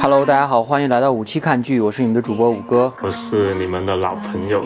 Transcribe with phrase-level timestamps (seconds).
[0.00, 2.92] Hello，大家好，欢迎来到五期看剧，我是你们的主播五哥。
[3.00, 4.64] 我是你们的老朋友，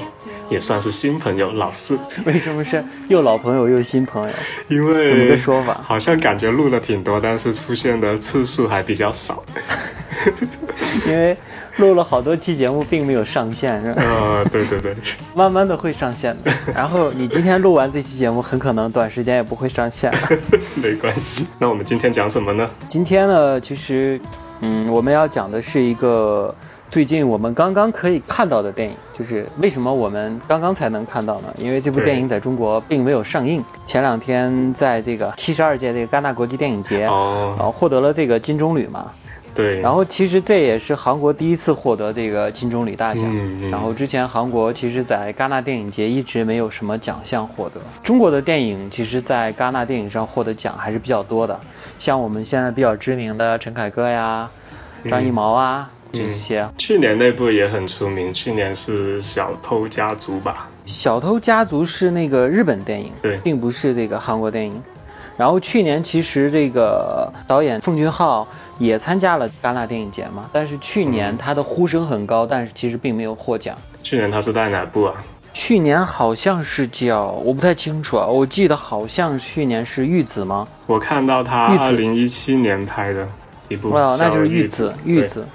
[0.48, 4.34] 也算是新朋友老四，为什么是又老朋友又新朋友？
[4.68, 9.44] 因为怎么个说法好像感觉录了挺多，但是出现的次数还比较少。
[11.06, 11.36] 因为
[11.78, 14.02] 录了好多期节目，并没有上线，是吧？
[14.02, 14.94] 呃，对对对，
[15.34, 16.52] 慢慢的会上线的。
[16.74, 20.12] 然后你今天录完这期节目，很可能短时间也不会上线。
[20.76, 21.46] 没关系。
[21.58, 22.68] 那我们今天讲什么呢？
[22.88, 24.20] 今天呢，其实，
[24.60, 26.54] 嗯，我们要讲的是一个
[26.90, 31.54] 最近我们刚刚可以看到的电影，就是为什么我们刚刚才能看到呢？
[31.56, 39.10] 因为这部电影在中国并没有上映，前两天在这个七十二届这个戛纳国际电影节，然哦，后获得了这个金棕榈嘛。
[39.54, 43.24] 对，然后其实这也是韩国第一次获得这个金棕榈大奖。
[43.26, 47.80] 嗯嗯然后之前韩国其实，在戛纳电影节一直没有什么奖项获得。
[48.02, 51.58] 中国的电影其实，在戛纳电影上获得奖还是比较多的，
[51.98, 54.48] 像我们现在比较知名的陈凯歌呀、
[55.10, 56.68] 张艺谋啊、这些。
[56.78, 60.68] 去年那部也很出名，去年是《小偷家族》吧？
[60.84, 64.82] 小偷家族是那个日本电影，对并不是这个韩国电影。
[65.34, 68.46] 然后去年其实这个导演奉俊昊
[68.82, 73.76] 也参加了戛纳电影节嘛，但是去年他的呼声很高，但是其实并没有获奖。
[74.02, 75.14] 去年他是带哪部啊？
[75.54, 80.66] 去年好像是叫我不太清楚啊，我记得好像去年是玉子吗？
[80.86, 83.28] 我看到他二零一七年拍的
[83.68, 85.46] 一部哇，那就是玉子，玉子。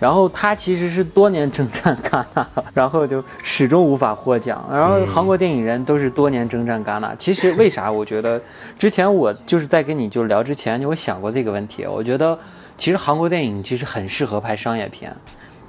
[0.00, 4.66] 然后他其实是多年征战戛纳，然后就始终无法获奖。
[4.72, 7.14] 然后韩国电影人都是多年征战戛纳。
[7.16, 7.92] 其实为啥？
[7.92, 8.40] 我觉得
[8.78, 11.84] 之前我就是在跟你就聊之前，我想过这个问题。
[11.86, 12.36] 我觉得
[12.78, 15.14] 其实韩国电影其实很适合拍商业片。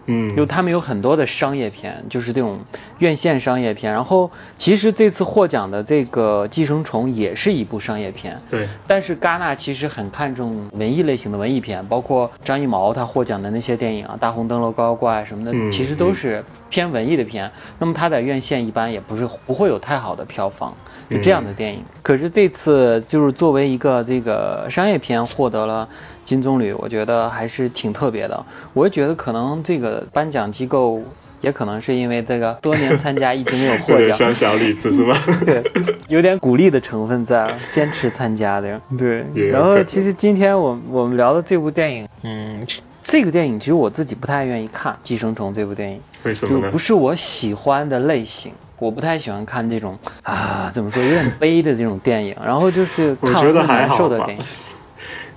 [0.08, 2.60] 嗯，就他们有很多的商业片，就是这种
[3.00, 3.92] 院线商业片。
[3.94, 17.50] 然后其实这次获奖的这个《寄生虫》也是一部商业片，对，但是戛纳其实很看重文艺类型的文艺片，包括张艺谋他获奖的那些电影啊，《大红灯笼高高挂》什么的，嗯其实都是偏文艺的片。
[17.78, 20.74] 那么他在院线一般也不是不会有太好的票房，
[21.10, 21.84] 就这样的电影。
[22.02, 25.88] 可是这次就是作为一个这个商业片获得了
[26.32, 28.46] 金棕榈，我觉得还是挺特别的。
[28.74, 31.02] 我觉得可能这个颁奖机构。
[31.42, 35.18] 也可能是因为这个多年参加一直没有有获奖， 点像小李子是吧？
[35.44, 35.64] 对，
[36.08, 38.80] 有点鼓励的成分在，坚持参加的。
[38.96, 42.64] 对然后其实今天我我们聊的这部电影，嗯，
[43.02, 46.78] 这个电影其实我自己不太愿意看《寄生虫》这部电影，为什么呢就不？
[46.78, 48.54] 是我喜欢的类型。
[48.78, 54.44] 我不太喜欢看这种啊，怎么说有点悲的这种电影，然后就是我觉得看完难还好受的电影。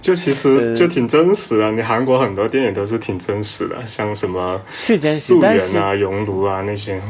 [0.04, 7.00] 就其实呃就挺真实的，你韩国很多电影都是挺真实的，像什么是真实素但是媛啊、熔炉啊那些，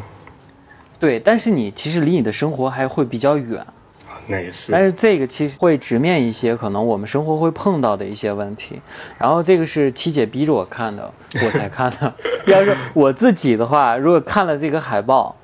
[1.00, 3.66] 对，但是你其实离你的生活还会比较远。
[4.28, 4.70] 那也是。
[4.70, 8.80] 但是这个其实会直面一些可能我们生活会碰到的一些问题，
[9.18, 11.12] 然后这个是七姐逼着我看的，
[11.44, 12.14] 我才看的。
[12.46, 15.34] 要是我自己的话，如果看了这个海报，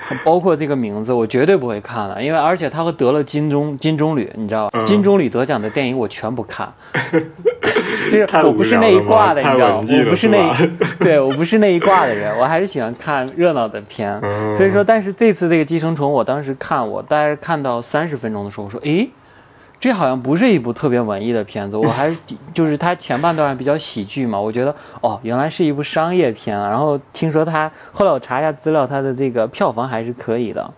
[0.24, 4.80] 包括这个名字，我绝对不会看了，因为而且他会得了金棕金棕榈，你知道吧？
[4.80, 4.86] 嗯。
[4.86, 6.72] 金棕榈得奖的电影我全不看，
[8.10, 10.54] 就是我不是那一挂的，你知道我不是那
[10.98, 14.18] 对我不是那一挂的人，我还是喜欢看热闹的片。
[14.22, 14.56] 嗯。
[14.56, 19.08] 所以说，但是这次这个《寄生虫》，我当时看，我大概看到三十分钟的时候，我说，诶，
[19.80, 22.16] 这好像不是一部特别文艺的片子，我 还是
[22.52, 26.68] 就是它前半段比较喜剧嘛，我觉得哦，原来是一部商业片啊。
[26.68, 30.68] 然后听说它，后来我查一下资料，它的这个票房还是可以的，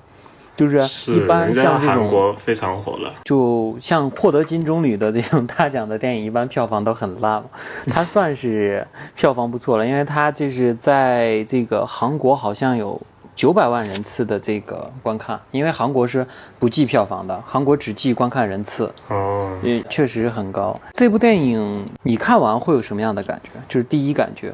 [0.54, 2.08] 就是是一般像这种。
[2.08, 7.48] 国非常火了，就像获得金棕榈的这种大奖的电影，一般票房都很烂嘛。
[7.90, 13.00] 它算是票房不错了，因为它就是在这个韩国好像有
[13.40, 16.26] 九百万人次的这个观看，因为韩国是
[16.58, 20.78] 不计票房的，韩国只计观看人次，哦，也确实很高。
[20.92, 23.48] 这部电影你看完会有什么样的感觉？
[23.66, 24.52] 就是第一感觉，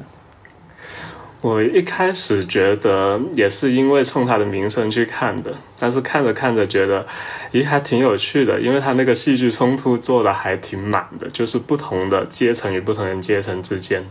[1.41, 7.05] 我一开始觉得也是因为冲他的名声去看的，但是看着看着觉得，
[7.51, 14.07] 咦，还挺有趣的，因为他那个戏剧冲突做的还挺满的，就是不同的阶层与不同人阶层之间，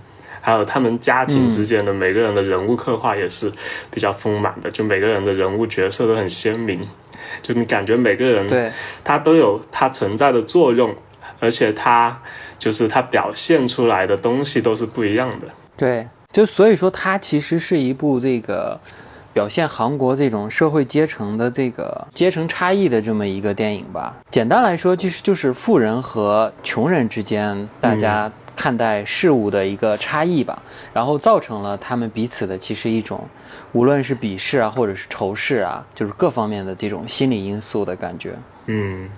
[0.46, 3.52] 还有他们家庭之间的每个人的人物刻画也是
[3.90, 6.80] 比较丰满的，就每个人的人物角色都很鲜明，
[7.42, 8.72] 就你感觉每个人对，
[9.04, 10.94] 他都有他存在的作用，
[11.40, 12.16] 而且他
[12.60, 15.48] 就是他表现出来的东西都是不一样的。
[15.76, 18.80] 对，就所以说它其实是一部这个
[19.34, 24.16] 表现韩国这种社会阶层的这个阶层差异的这么一个电影吧。
[24.30, 30.62] 简单来说，其实就是富人和穷人之间大家看待事物的一个差异吧，
[30.94, 33.28] 然后造成了他们彼此的其实一种，
[33.74, 38.34] 无论是鄙视啊，或者是仇视啊，就是各方面的这种心理因素的感觉。
[38.68, 39.10] 嗯，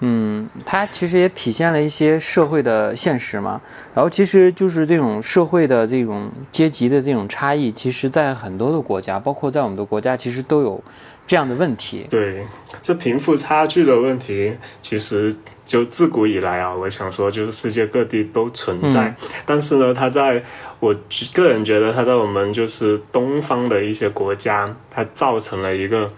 [0.00, 3.60] 嗯，它其实也体现了一些社会的现实嘛。
[3.94, 10.82] 然后其实就是这种社会的这种阶级的这种差异，其实在很多的国家，包括在我们的国家，其实都有
[11.26, 12.06] 这样的问题。
[12.10, 12.46] 对，
[12.82, 19.14] 这贫富差距的问题，其实就自古以来啊，我想说，就是世界各地都存在。
[19.46, 20.42] 但是呢，它在
[20.80, 20.94] 我
[21.34, 26.10] 个人觉得，它在我们就是东方的一些国家，它造成了一个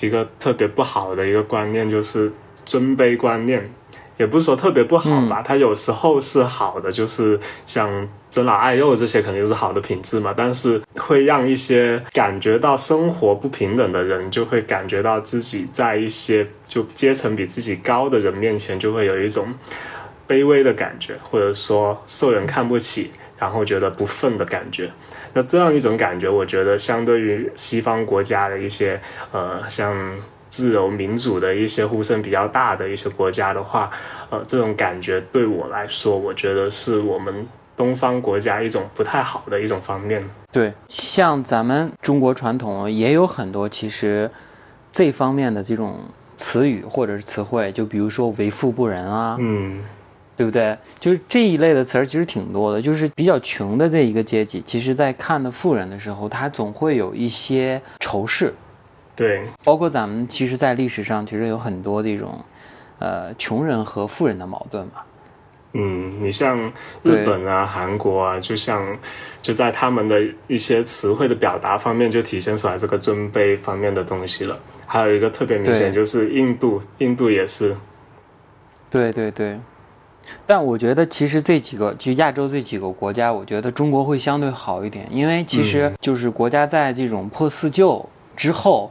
[0.00, 2.32] 一个特别不好的一个观念，就是
[2.64, 3.70] 尊卑观念。
[4.18, 10.34] 也不是说特别不好吧，它有时候是好的，就是像尊老爱幼这些肯定是好的品质嘛。
[10.36, 19.54] 但是会让一些感觉到生活不平等的人，就会感觉到自己在一些就阶层比自己高的人面前，就会有一种
[20.26, 24.90] 卑微的感觉，或者说受人看不起，然后觉得不忿的感觉。
[25.32, 29.00] 那这样一种感觉，我觉得相对于西方国家的一些
[29.30, 30.20] 呃像。
[30.50, 33.90] 自由民主的一些呼声比较大的一些国家的话，
[34.30, 37.46] 呃，这种感觉对我来说，我觉得是我们
[37.76, 40.28] 东方国家一种不太好的一种方面。
[40.50, 44.30] 对，像咱们中国传统也有很多其实
[44.90, 45.96] 这方面的这种
[46.36, 49.80] 词语或者是词汇，就比如说为富不仁啊，嗯，
[50.36, 50.76] 对不对？
[50.98, 52.80] 就是这一类的词儿其实挺多的。
[52.80, 58.54] 就是比较穷的这一个阶级，其实在看的富人的时候，他总会有一些仇视。
[59.18, 62.38] 对，包括咱们其实，在历史上其实有很多这种，
[63.00, 65.02] 呃，穷人和富人的矛盾嘛。
[65.72, 66.56] 嗯，你像
[67.02, 68.96] 日本啊、韩国啊，就像
[69.42, 74.56] 就在他们的一些词汇的表达方面，就体现出来这个尊卑方面的东西了。
[74.86, 77.76] 还有一个特别明显，就是印度，印度也是。
[78.88, 79.58] 对对对，
[80.46, 88.88] 但我觉得其实这几个就亚洲这几个国家，我觉得中国会相对好一点，因为其实就是国家在这种破四旧之后。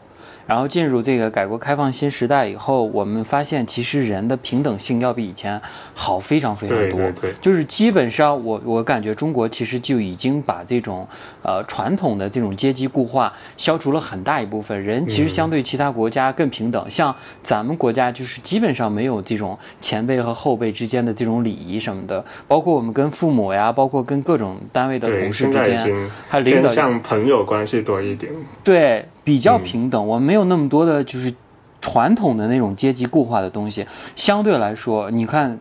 [0.48, 5.62] 然后进入这个改革开放新时代以后，我们发现其实人的平等性要比以前
[5.94, 7.00] 好非常非常多。
[7.00, 11.06] 对对对，就是基本上我我感觉中国其实就已经把这种
[11.42, 14.82] 呃传统的这种阶级固化消除了很大一部分。
[14.82, 17.14] 人其实相对其他国家更平等，像
[17.44, 28.32] 咱们国家就是基本上没有这种前辈和后辈之间的这种礼仪什么的，包括我们跟父母呀，包括跟各种单位的同事之间，还领导像朋友关系多一点。
[28.64, 29.06] 对。
[29.28, 31.36] 比较平等，我们没有那么多的，就是
[31.82, 33.86] 传统的那种阶级固化的东西。
[34.16, 35.60] 相对来说，你看，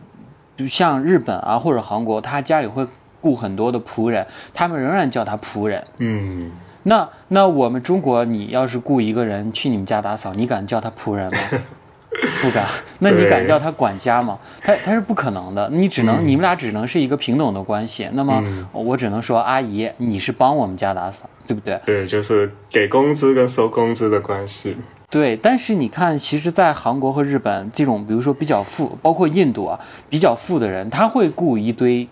[0.69, 2.87] 像日本啊或者韩国，他家里会
[3.19, 5.83] 雇很多的仆人，他们仍然叫他仆人。
[5.97, 6.49] 嗯，
[6.83, 11.37] 那那我们中国，你要是雇一个人去你们家打扫，你敢叫他仆人吗？
[12.41, 12.65] 不敢。
[12.99, 14.39] 那你敢叫他管家吗？
[14.61, 15.69] 他他是不可能的。
[15.69, 18.07] 你只能你们俩只能是一个平等的关系。
[18.13, 18.41] 那么
[18.71, 21.29] 我只能说，阿姨，你是帮我们家打扫。
[21.47, 21.79] 对不对？
[21.85, 24.75] 对，就是给工资跟收工资的关系。
[25.09, 29.79] 对，但是你看，其实，在韩国和日本这种，比如说比较富，包括印度啊，
[30.09, 32.05] 比较富的人，他会雇一堆，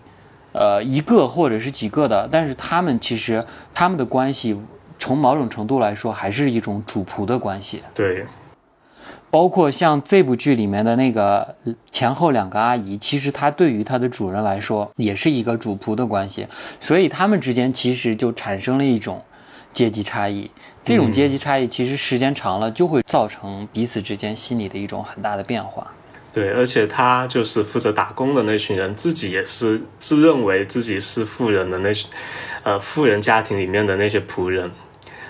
[0.52, 3.44] 呃，一个或者是几个的，但是他们其实
[3.74, 4.58] 他们的关系，
[4.98, 7.82] 从某种程度来说，还是一种主仆的关系。
[7.94, 8.24] 对。
[9.36, 11.54] 包括像这部剧里面的那个
[11.92, 16.46] 前后两个阿姨，其实她对于她的主人来说也是一个主仆的关系，
[16.80, 19.22] 所以他们之间其实就产生了一种
[19.74, 20.50] 阶级差异。
[20.82, 25.86] 这种阶级差异其实时间长了就会造成彼此之间心理的一种很大的变化。
[26.32, 31.90] 对，而且他就是负责打工的那群人，自己也是自认为自己是富人的那，
[32.62, 34.70] 呃，富人家庭里面的那些仆人。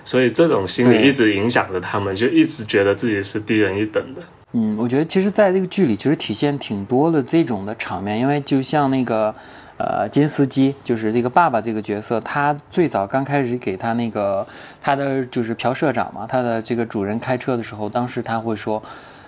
[0.06, 4.22] 所以这种心理一直影响着他们，就一直觉得自己是低人一等的。
[4.52, 9.34] 嗯，我觉得其实在这个剧里，其实体现挺多的这种的场面，因为就像那个，
[9.76, 14.46] 呃，金斯基，就是这个爸爸这个角色，他最早刚开始给他那个
[14.80, 18.82] 他的就是朴社长嘛，他的这个主人开车的时候，当时他会说，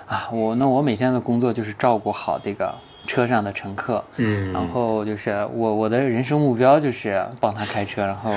[0.07, 2.73] 啊，我那我每天的工作就是照顾好这个。
[3.09, 8.31] 车上的乘客，嗯，然后就是我我的人生目标就是帮他开车，然后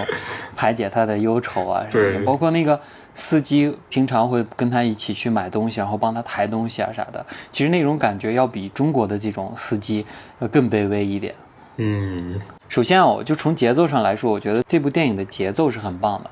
[0.56, 2.26] 排解他的忧愁啊什么的。
[2.26, 2.80] 包括那个
[3.14, 7.24] 司机平常会跟他一起去买东西，然后帮他抬东西啊啥的。
[7.52, 10.06] 其实那种感觉要比中国的这种司机
[10.40, 11.36] 要更卑微一点。
[11.76, 16.30] 嗯，首先哦，就从节奏上来说，我觉得这部电影的节奏是很棒的。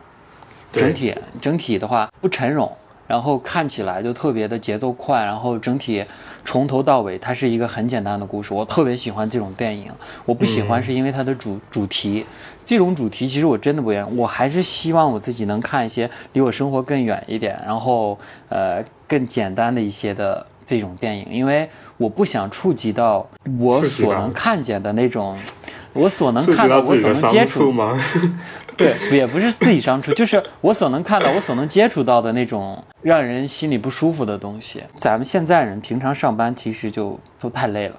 [0.71, 2.71] 整体整体的话不沉冗。
[3.09, 6.05] 然后看起来就特别的节奏快，然后整体
[6.45, 8.53] 从头到尾它是一个很简单的故事。
[8.53, 9.91] 我特别喜欢这种电影，
[10.25, 12.23] 我不喜欢是因为它的主主题，
[12.67, 14.15] 这种主题其实我真的不愿意。
[14.15, 18.15] 我还是希望我自己能看一些离我生活更远一点，然后
[18.49, 25.35] 呃更简单的一些的这种电影，因为我不想触及到我所能看见的那种
[25.93, 27.99] 我所能看到，我所能接触，吗？
[28.79, 34.81] 对， 也不是自己伤处，就是我所能看到，我所能接触到的那种让人心里不舒服的东西。
[34.97, 37.95] 咱们现在人平常上班其实就都太累了。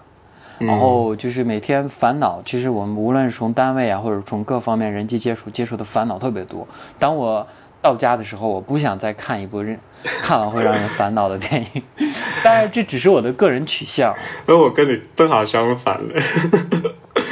[0.58, 6.68] 然后就是每天烦恼，其实我们无论是从单位啊，或者从各方面人际接触接触的烦恼特别多。
[6.98, 7.46] 当我
[7.80, 9.78] 到家的时候，我不想再看一部认
[10.20, 11.82] 看完会让人烦恼的电影，
[12.44, 14.14] 当然这只是我的个人取向。
[14.44, 16.22] 而我跟你正好相反嘞，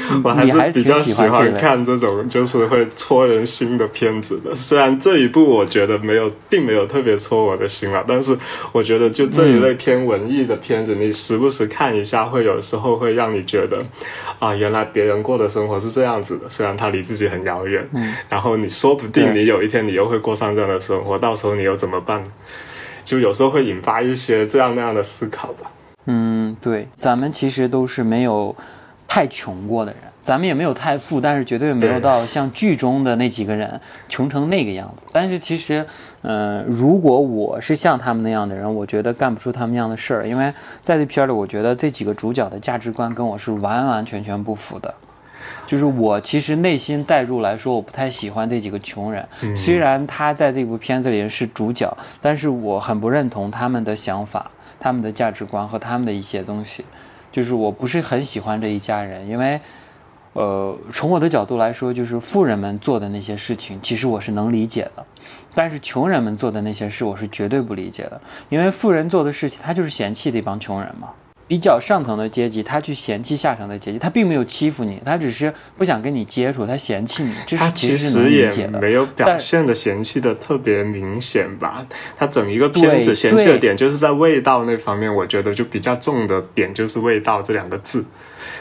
[0.25, 4.55] 我还是比较喜喜欢看这种就是会戳人心的片子的。
[4.55, 8.37] 虽然这一部我觉得没有，并没有特别戳我的心了，但是
[8.73, 13.83] 我觉得就这一类偏文艺的片子，你时不时看一下，会有时候会让你觉得，
[14.39, 17.89] 啊，原来别人过的生活是这样子的，虽然他离自己很遥远。
[17.93, 22.23] 嗯，然后你说不定你有一天你又会过上这样的生活，到时候你又怎么办？
[23.05, 25.71] 就有时候会引发一些这样那样的思考吧。
[26.05, 28.55] 嗯，对，咱们其实都是没有
[29.09, 35.05] 太穷过的人，咱们也没有太富，但是绝对没有到像剧中的那几个人穷成那个样子。
[35.11, 35.85] 但是其实，
[36.23, 40.53] 嗯、如果我是像他们那样的人，我觉得干不出他们那样的事儿，因为
[40.85, 44.95] 在这片儿里，我觉得这几个主角的价值观跟我是完完全全不符的。
[45.67, 49.27] 就是我其实内心代入来说，我不太喜欢这几个穷人。
[49.57, 56.85] 虽然他在这部片子里是主角，但是我很不认同他们的想法、他们的价值观和他们的一些东西。
[57.39, 59.61] 就是我不是很喜欢这一家人，因为，
[60.33, 65.07] 呃，从我的角度来说，就是富人们做的那些事情，其实我是能理解的，
[65.55, 68.21] 但是穷人们做的那些事，我是绝对不理解的。
[68.49, 71.11] 因为富人做的事情，他就是嫌弃这帮穷人嘛。
[71.49, 78.69] 比较上层的阶级，他去嫌弃下层的阶级，他并没有欺负你，他只是不想跟你接触，他嫌弃你，这是他其实也。
[78.69, 81.87] 没有表现的嫌弃的特别明显吧。
[82.17, 88.05] 他整一个片子嫌弃的点就是在味道那方面，我觉得就比较重的点就是味道这两个字。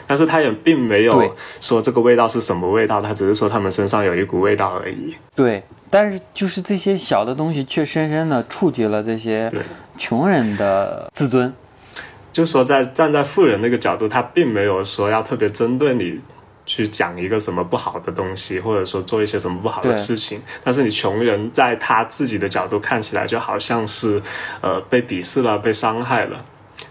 [0.06, 5.14] 但是他也并没有说这个味道是什么味道，他只是说他们身上有一股味道而已。
[5.34, 9.60] 对，但是就是这些小的东西，却深深的触及了这些对
[9.98, 11.52] 穷人的自尊。
[12.38, 16.20] 就说在站在富人那个角度，他并没有说要特别针对你
[16.64, 20.40] 去讲一个什么不好的东西，或者说做一些什么不好的事情。
[20.62, 24.22] 但是你穷人在他自己的角度看起来，就好像是
[24.60, 26.40] 呃被鄙视了、被伤害了，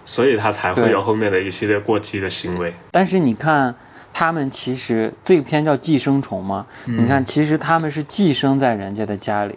[0.03, 2.73] 所以他才会有后面的一系列过激的行为。
[2.91, 3.73] 但是你看，
[4.11, 9.55] 他们其实这个片叫寄生虫嘛，嗯你看，其实他们是寄生在人家的家里，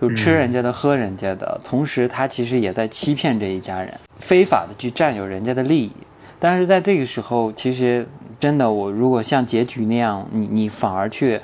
[0.00, 5.90] 就吃人家的、喝人家的，同时他其实也在欺骗这一家人，非法的去占有人家的利益。
[6.38, 8.06] 但是在这个时候，其实
[8.38, 11.40] 真的，我如果像结局那样，你你反而去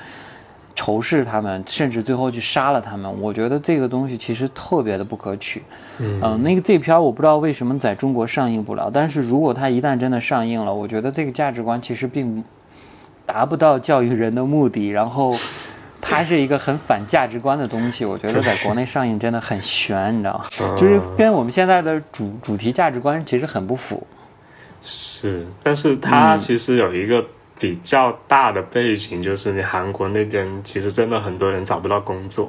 [0.73, 5.61] 仇视他们，甚至最后去杀了他们，我觉得这个东西其实特别的不可取。
[5.99, 12.43] 嗯、那个这片儿我不知道为什么在中国上映不了，但是如果它一旦真的上映了，我觉得这个价值观其实并
[13.25, 15.33] 达不到教育人的目的，然后
[16.07, 20.45] 它是一个很反价值观的东西，我觉得在国内上映真的很悬，你知道吗？
[20.77, 24.05] 就是跟我们现在的主主题价值观其实很不符。
[24.81, 27.25] 是，但是它其实有一个
[27.57, 32.47] 比较大的背景，就是你韩国那边其实真的很多人找不到工作。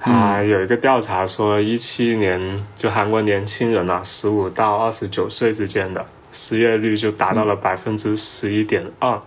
[0.00, 9.20] 他有一个调查说，一七年就韩国年轻人啊，十五到二十九岁之间的失业率就达到了百分之十一点二，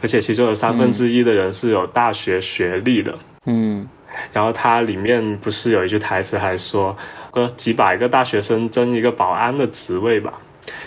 [0.00, 3.18] 而且其中有三分之一的人是有大学学历的。
[3.46, 3.88] 嗯，
[4.32, 6.96] 然后它里面不是有一句台词还说，
[7.32, 10.34] 呃，几百个大学生争一个保安的职位吧，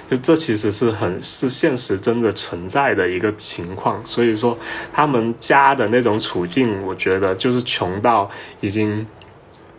[0.10, 4.06] 就这其实是很是现实真的存在的一个情况。
[4.06, 4.58] 所以说，
[4.92, 9.08] 他们家的那种处境，我觉得就是穷到已经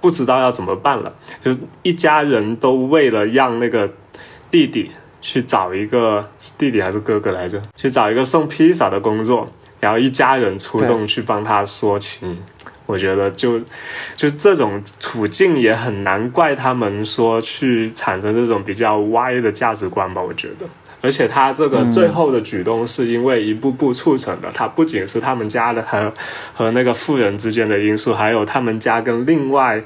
[0.01, 3.91] 不知道要怎么办了，就一家人都为了让那个
[4.51, 4.91] 弟弟。
[5.21, 7.61] 去找一个是弟弟还是哥哥来着？
[7.77, 12.39] 去找一个送披萨的工作，然后一家人出动去帮他说情。
[12.87, 13.61] 我觉得就
[14.17, 20.21] 就这种处境也很难怪他们说去产生这种比较歪的价值观吧。
[20.21, 20.67] 我觉得，
[21.01, 26.13] 而且他这个最后的举动是因为一步步促成的，他不仅是他们家的和
[26.53, 29.85] 和那个富人之间的因素，还有他们家跟另外。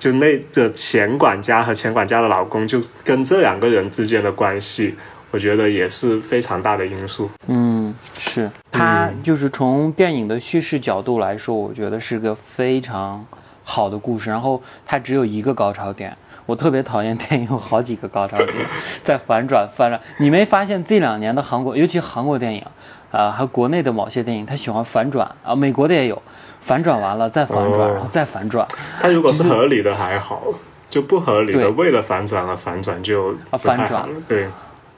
[0.00, 4.96] 就那个前管家和前管家的老公，就跟这两个人之间的关系，
[5.30, 7.28] 我觉得也是非常大的因素。
[7.48, 13.26] 嗯，是他就是从电影的叙事角度来说，我觉得是个非常
[13.62, 14.30] 好的故事。
[14.30, 16.16] 然后它只有一个高潮点，
[16.46, 18.56] 我特别讨厌电影有好几个高潮点，
[19.04, 20.00] 在反转反转。
[20.18, 22.64] 你没发现这两年的韩国，尤其韩国电影，
[23.12, 26.22] 啊、还有国内的某些电影，他喜欢反转啊，美国的也有，
[26.60, 28.66] 反转完了再反转，哦然后再反转。
[29.00, 30.42] 它如果是合理的还好，
[30.88, 34.08] 就不合理的为了反转而反转就反转了。
[34.28, 34.48] 对，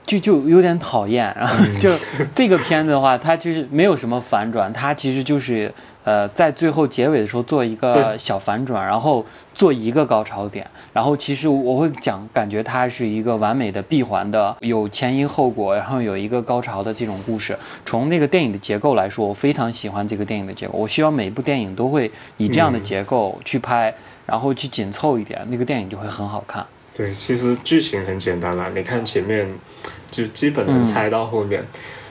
[0.05, 1.35] 就就有点讨厌。
[1.39, 1.91] 然 后就
[2.35, 5.73] 这个片子的话，它就是没有什么反转，它其实就是
[6.05, 10.67] 呃在最后结尾的时候做一个小反转，然后做一个高潮点。
[10.93, 17.57] 然后其实我会讲，感觉它是一个完美的闭环的，有前因后果，然后有一个高潮的这种故事。
[17.87, 20.75] 从那个电影的结构来说，我非常喜欢这个电影的结构。
[20.77, 23.95] 我希望每一部电影都会以这样的结构去拍，
[24.27, 26.67] 然后去紧凑一点，那个电影就会很好看。
[26.95, 29.49] 对，其实剧情很简单啦，你看前面
[30.11, 31.65] 就基本能猜到后面。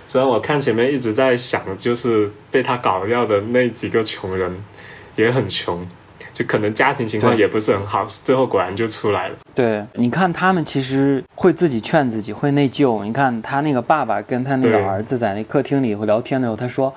[0.07, 4.51] 虽然我看前面一直在想，就是被他搞掉的那几个穷人
[5.15, 5.87] 也很穷，
[6.33, 9.35] 就可能家庭情况也不是很好，最后果然就出来了。
[9.55, 13.05] 对，你看他们其实会自己劝自己，会内疚。
[13.05, 16.93] 你看他那个爸爸跟他那个儿子在那客厅里聊天的时候，他说，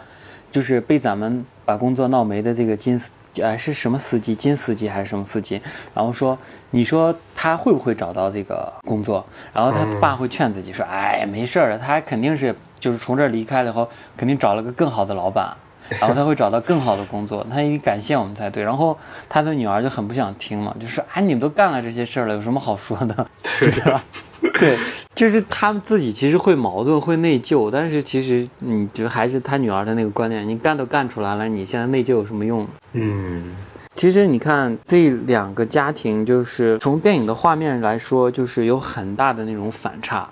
[0.50, 3.00] 就是被咱们把工作闹没的这个金
[3.34, 4.34] 司，哎是什么司机？
[4.34, 5.60] 金司机还是什么司机？
[5.92, 6.38] 然后说，
[6.70, 9.24] 你说他会不会找到这个工作？
[9.52, 15.54] 然后他嗯爸会劝自己说，哎，没事儿的，他肯定是就是从这儿离开了以后，肯定找了个更好的老板。
[16.00, 18.64] 然后他会找到更好的工作，他应该感谢我们才对。
[18.64, 18.96] 然后
[19.28, 23.14] 他的女儿就很不想听嘛，就说：“啊，你们都干了这些事儿了，有什么好说的？”
[23.60, 24.02] 对吧？
[24.60, 24.76] 对，
[25.14, 32.66] 就是他们自己其实会矛盾、会内疚，但是其实你觉得还是他女儿的那个观念，你干都干出来了，你现在内疚有什么用？
[32.92, 33.56] 嗯，
[33.94, 40.28] 其实你看这两个家庭，就是从电影的画面来说，就是有很大的那种反差。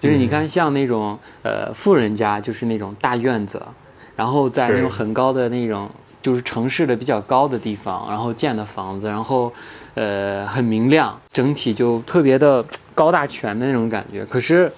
[0.00, 3.62] 就是你看，像那种呃富人家，就是那种大院子，
[4.14, 5.88] 然后在那种很高的那种，
[6.20, 9.50] 就是城市的比较高的地方，然后建的房子，然后
[9.94, 12.62] 呃很明亮，整体就特别的
[12.94, 14.24] 高大全的那种感觉。
[14.24, 14.72] 可是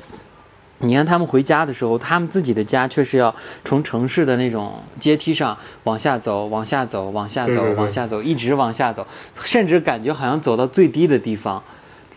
[0.78, 9.06] 你看他们回家的时候，他们自己的家却是要从城市的那种阶梯上往下走，往下走，往下走，对对对往下走，一直往下走，
[9.40, 11.62] 甚至感觉好像走到最低的地方，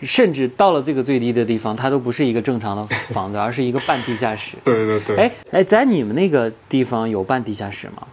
[0.02, 4.58] 甚至到了这个最低的地方，它都不是一个正常的房子，而是一个半地下室。
[4.66, 5.16] 对对对。
[5.18, 8.08] 哎哎，在你们那个地方有半地下室吗？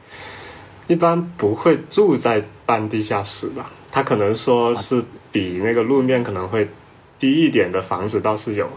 [0.86, 3.68] 一般不会住在半地下室吧？
[3.90, 5.02] 他可能说是
[5.32, 6.68] 比那个路面可能会
[7.18, 8.68] 低一点的房子倒是有，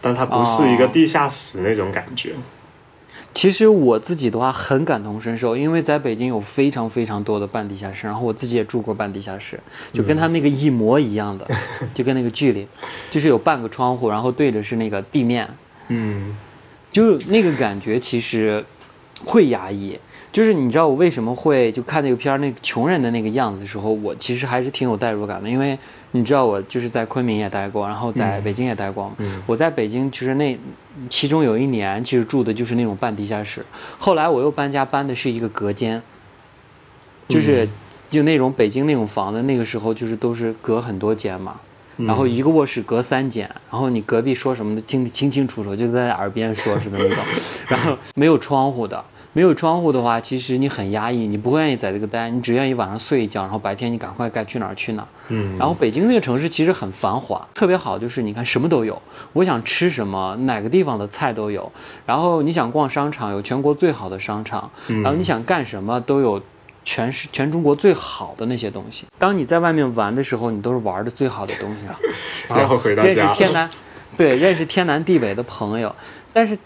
[0.00, 2.34] 但它不是一个哦地下室那种感觉。
[3.34, 9.58] 其实我自己的话很感同身受，因为在北京有非常非常多的半地下室，然后我自己也住过半地下室，
[9.92, 11.50] 就跟他那个一模一样的，
[11.94, 12.68] 就跟那个距离，
[13.10, 15.48] 就是有半个窗户，然后对着是那个地面，
[15.88, 16.36] 嗯，
[16.90, 18.62] 就是那个感觉其实
[19.24, 19.98] 会压抑。
[20.30, 25.78] 就是你知道我为什么会就看那个片儿那个穷人的那个样子的时候，我其实还是挺有代入感的，因为
[26.12, 29.16] 你知道我就是在昆明也待过，然后在北京也待过嘛。
[29.46, 30.58] 我在北京其实那
[31.08, 33.64] 其中有一年其实住的就是那种半地下室，
[33.98, 36.00] 后来我又搬家搬的是一个隔间，
[37.28, 37.68] 就是
[38.10, 41.60] 就那种北京那种房子，那个时候就是都是隔很多间嘛。
[41.98, 47.18] 然后一个卧室隔三间，然后你隔壁说什么的听得清清楚楚，就在耳边说似的那种。
[47.68, 55.08] 然后没有窗户的，没有窗户的话，其实你很压抑，你不会愿意在这个待，你只愿意晚上睡一觉，然后白天你赶快该去哪儿去哪儿。
[55.28, 59.00] 嗯，然后北京这个城市其实很繁华，特别好，就是你看什么都有，
[59.32, 61.70] 我想吃什么，哪个地方的菜都有。
[62.06, 66.40] 然后你想逛商场，有全国最好的商场，嗯然后你想干什么都有。
[66.84, 69.06] 全是全中国最好的那些东西。
[69.16, 71.96] 当你在外面玩的时候，你都是玩的最好的东西了。
[72.58, 73.70] 然后回到家认识家，天南，
[74.16, 75.94] 对，认识天南地北的朋友。
[76.32, 76.58] 但是，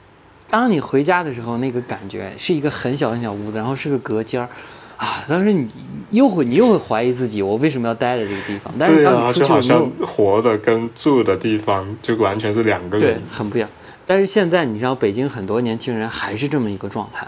[0.49, 4.49] 当你回家的时候，那个感觉是一个很小很小屋子，然后是个隔间儿，
[4.97, 5.69] 啊，当时你
[6.11, 8.73] 又会你又会怀疑自己，我为什么要待在这个地方？
[8.79, 13.23] 但是当你出去有没有像活的跟住的地方就完全是两个对人。
[13.31, 13.69] 很不一样。
[14.07, 17.27] 但是现在你知道，北京很多年轻人还是这么一个状态。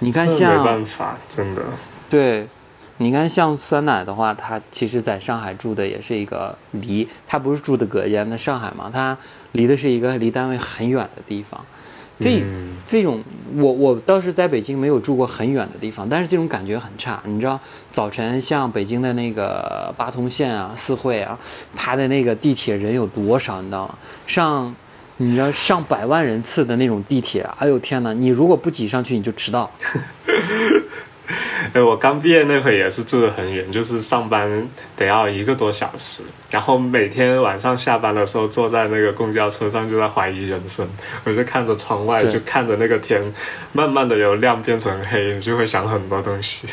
[0.00, 1.62] 你看像没办法，真的。
[2.10, 2.46] 对，
[2.98, 9.16] 你看像酸奶的话，他其实在上海住的也是一个离，他不是住的隔间，在上海嘛，他
[9.52, 11.64] 离的是一个离单位很远的地方。
[12.20, 13.22] 这、嗯这种，
[13.56, 17.22] 我我倒是在北京没有住过很远的地方，但是这种感觉很差。
[17.24, 17.58] 你知道，
[17.92, 21.38] 早晨像北京的那个八通线啊、四惠啊，
[21.76, 23.94] 它的那个地铁人有多少，你知道吗？
[24.26, 24.74] 上，
[25.18, 28.12] 你知道上百万人次的那种地铁，哎呦天哪！
[28.12, 29.70] 你如果不挤上去，你就迟到。
[31.72, 40.88] 哎，我刚毕业那会也是住得很远，就是上班得要一个多小时，然后每天晚上下班的时候坐在那个公交车上就在怀疑人生，
[41.24, 43.22] 我就看着窗外，就看着那个天
[43.72, 46.66] 慢慢的由亮变成黑，就会想很多东西。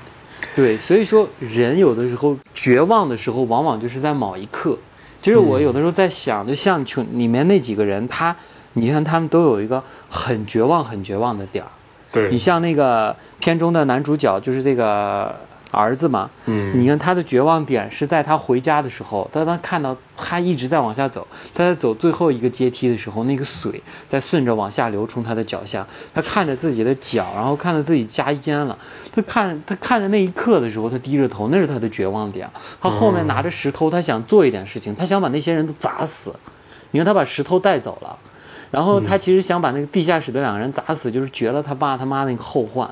[0.54, 4.76] 对，所以说人有的时候绝望的时候，往往就是在某一刻。
[5.22, 8.36] 就是我有的时候在想，就像群里面那几个人，他，
[8.72, 11.70] 你看他们都有一个很绝望、很绝望的点儿。
[12.12, 15.34] 对你，像那个片中的男主角，就是这个
[15.70, 28.76] 儿子嘛，嗯你看他的绝望点是在他回家的时候，当他看到他一直在往下走，他在走最后一个阶梯的时候，那个水在顺着往下流，冲他的脚下，他看着自己的脚，然后看着自己加烟了，
[29.14, 32.46] 他看他看着那一刻的时候，他低着头，那是他的绝望点。
[32.78, 36.34] 他后面拿着石头，他想做一点事情，他想把那些人都砸死。
[36.90, 38.14] 你看他把石头带走了，
[38.72, 42.90] 然后他其实想把那个地下室的两个人砸死，就是绝了他爸他妈那个后患。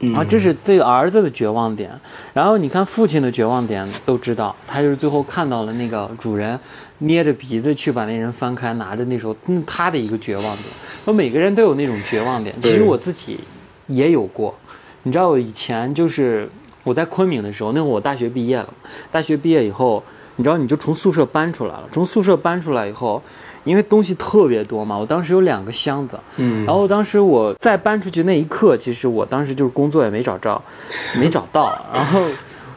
[0.00, 1.90] 嗯啊，这是这个儿子的绝望点。
[2.32, 6.58] 然后你看父亲的绝望点都知道，他就是最后看到了那个主人
[6.98, 10.64] 捏着鼻子去把那人翻开，拿着那时候嗯他的一个绝望点。
[11.04, 13.40] 那每个人都有那种绝望点，其实我自己
[13.88, 14.56] 也有过。
[15.02, 16.48] 你知道我以前就是
[16.84, 18.72] 我在昆明的时候，那会儿我大学毕业了，
[19.10, 20.02] 大学毕业以后，
[20.36, 23.20] 你知道你就从宿舍搬出来了，从宿舍搬出来以后。
[23.68, 26.64] 因为东西特别多嘛，我当时有两个箱子，嗯。
[26.64, 30.60] 然后当时我在搬出去那一刻，其实我当时就是工作也没找着，
[31.20, 32.20] 没找到，然后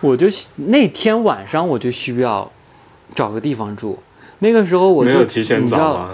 [0.01, 2.51] 我就那天晚上我就需要
[3.15, 3.97] 找个地方住。
[4.39, 6.09] 那个时候我就没有提前找吗？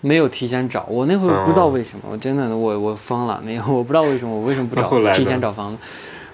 [0.00, 5.78] 没有提前找，我那会儿不知道为什么，我真的我我疯了， 那个我不知道为什么，我为什么不找 提前找房子，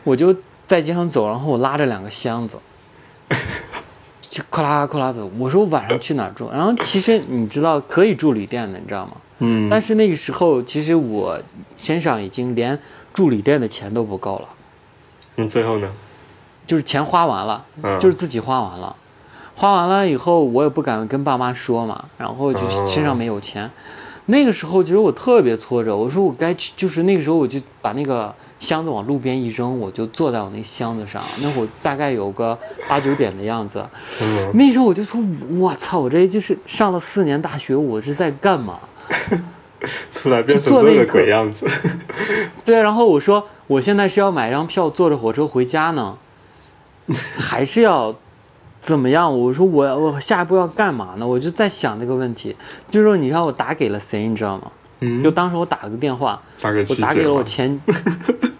[0.05, 0.37] 我就
[0.69, 2.59] 在街上走，然后我拉着两个箱子，
[4.35, 5.31] 就克拉克拉走。
[5.39, 6.51] 我说晚上去哪儿住？
[6.51, 9.13] 然后其实你知道可以住旅店的，你知道吗？
[9.39, 11.39] 嗯，但是那个时候其实我
[11.77, 12.77] 身上已经连
[13.13, 14.49] 住旅店的钱都不够了，
[15.37, 15.89] 嗯，最后呢？
[16.67, 18.97] 就是钱花完了，嗯，就是自己花完了。
[19.55, 23.71] 花完了以后，我也不敢跟爸妈说嘛，然后就身上没有钱。
[24.27, 31.23] 那个时候其实我特别挫折，我说我该去，就是那个时候我就把那个箱子往路边一扔，我就坐在我那箱子上。
[31.43, 33.85] 那会儿大概有个八九点的样子，
[34.23, 35.21] 嗯那时候我就说，
[35.59, 38.81] 我操，我这就是上了四年大学，我是在干嘛？
[40.11, 41.69] 出来变成这个鬼样子。
[42.65, 46.17] 对，然后我说我现在是要买张票坐着火车回家呢，
[47.39, 48.17] 还是要
[48.81, 49.39] 怎么样？
[49.39, 51.27] 我说我我下一步要干嘛呢？
[51.27, 52.57] 我就在想这个问题，
[52.91, 54.73] 就是说你让我打给了谁，你知道吗？
[55.01, 57.45] 嗯，就当时我打了个电话，我打给了我？
[57.45, 57.79] 前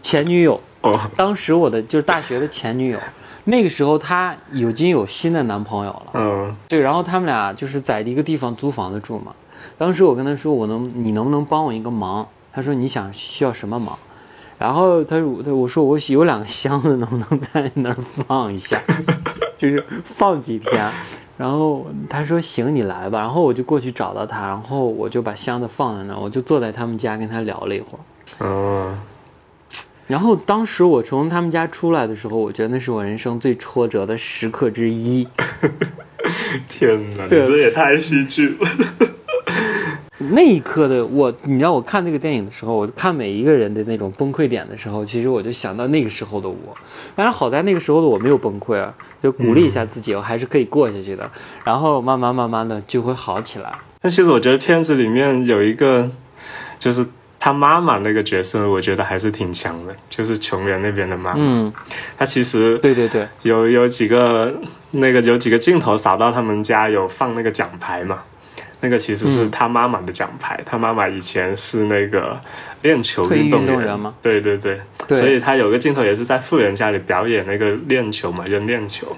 [0.05, 2.99] 前女友，哦，当时我的就是大学的前女友，
[3.45, 6.07] 那个时候她已经有新的男朋友了。
[6.13, 9.33] 嗯对，然后他们俩就是在一个地方租房子住嘛。
[9.79, 12.29] 当时我跟她说，我能，你能不能帮我一个忙？
[12.53, 13.99] 她说你想需要什么忙？
[14.59, 17.97] 然后她说，我说我有两个箱子，能不能在那儿
[18.29, 18.79] 放一下？
[19.57, 20.91] 就是放几天。
[21.37, 23.19] 然后他说行，你来吧。
[23.19, 28.01] 然后我就过去找到他，然后我就把箱子放在那儿，我就坐在他们家跟他聊了一会儿。
[28.41, 28.97] 嗯，
[30.07, 35.27] 然后当时我从他们家出来的时候，我觉得那是我人生最挫折的时刻之一。
[36.69, 38.69] 天哪，你对这也太戏剧了。
[40.31, 46.75] 那一刻的我，你知道，我看那个电影的时候，我看每一个人的那种崩溃点的时候，其实我就想到那个时候的我。
[47.15, 51.31] 当然，好在那个时候的我没有崩溃啊，就鼓励一下自己，我还是可以过下去的。
[51.65, 53.71] 然后慢慢慢慢的就会好起来。
[54.01, 56.09] 但其实我觉得片子里面有一个，
[56.79, 57.05] 就是
[57.45, 61.37] 他妈妈那个角色，我觉得还是挺强的，就是琼园那边的妈妈。
[61.37, 61.71] 嗯，
[62.17, 64.51] 他其实对对对，有有几个
[64.93, 68.23] 那个有几个镜头扫到他们家有放那个奖牌嘛，
[68.81, 69.51] 那个其实是嗯。
[69.51, 72.41] 他妈妈的奖牌，他妈妈以前是那个
[72.81, 74.01] 练球运动员。
[74.01, 74.15] 吗？
[74.23, 75.19] 对对对，对。
[75.19, 79.15] 所以他有个镜头也是在富人家里表演那个练球嘛，扔练球，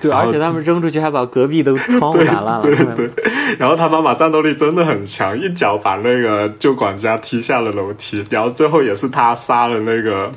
[0.00, 2.62] 对，而且他们扔出去还把隔壁的 窗户打烂了。
[2.62, 3.08] 对对
[3.58, 10.30] 然后他妈妈战斗力真的很强，一脚把那个旧管家踢下了楼梯，然后最后也是他杀了那个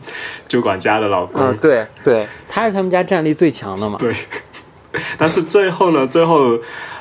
[0.48, 1.42] 旧管家的老公。
[1.42, 3.98] 嗯，对对，他是他们家战力最强的嘛。
[4.00, 4.14] 对，
[5.18, 6.60] 但是最后呢，最后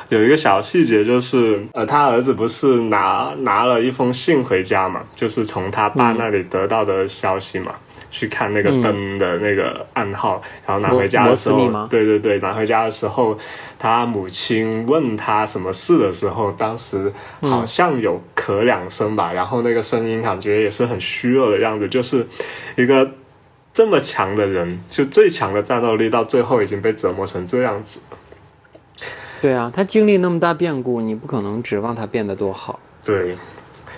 [0.09, 7.75] 有一个小细节就是，呃，他儿子不是拿拿了一封信回家嘛，就是从他爸那里得到的消息嘛。
[8.09, 13.37] 去看那个灯的那个暗号，然后拿回家的时候对对对，拿回家的时候，
[13.79, 22.27] 他母亲问他什么事的时候，当时好像有咳两声吧，然后那个声音感觉也是很虚弱的样子，就是
[22.77, 23.11] 一个
[23.71, 28.01] 这么强的人，就最强的战斗力，到最后已经被折磨成这样子。
[29.41, 32.79] 对啊，他经历那么大变故，你不可能指望他变得多好。
[33.05, 33.37] 对，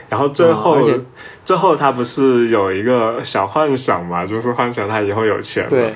[0.09, 0.87] 然后最后、
[1.45, 5.95] 最后他不是有一个小幻想嘛，就是幻想他以后有钱嘛，对，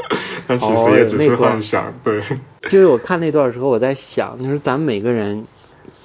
[0.46, 2.20] 但其实也只是幻想，对，
[2.68, 5.44] 就是我看那段的时候，我在想，就是咱们每个人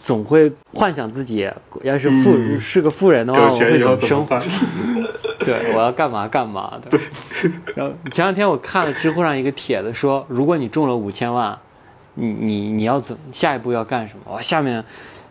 [0.03, 1.49] 总会幻想自己
[1.81, 4.29] 要是富、嗯是个富人的话，有我会钱以后怎么么生活？
[4.29, 4.43] 办？
[5.45, 6.89] 对，我要干嘛干嘛的。
[6.97, 11.57] 对然后前两天我看了知乎上一个帖子说，如果你中了五千万，
[12.15, 14.33] 你你你要怎下一步要干什么？
[14.33, 14.83] 哇，下面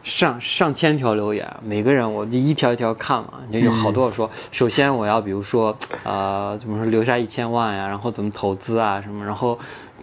[0.03, 9.59] 上上千条留言，每个人我就一条一条看嘛，就有好多说，首先我要比如说呃怎么说留下一千万呀，然后怎么投资啊什么，然后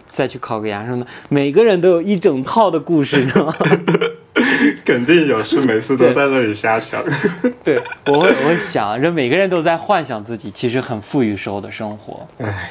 [0.08, 3.54] 再去考个研什么的，每个人都有一整套的故事，你知道吗？
[4.84, 7.02] 肯定有事没事都在那里瞎想。
[7.62, 12.70] 对，我会我会想，这每个人都在幻想自己其实很富裕时候的生活，唉，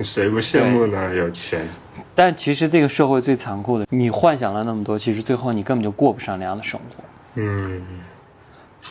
[0.00, 1.14] 谁不羡慕呢？
[1.14, 1.68] 有钱。
[2.14, 7.04] 但其实这个社会最残酷的，你幻想了那么多，其实最后你根本就过不上那样的生活。
[7.34, 7.82] 嗯，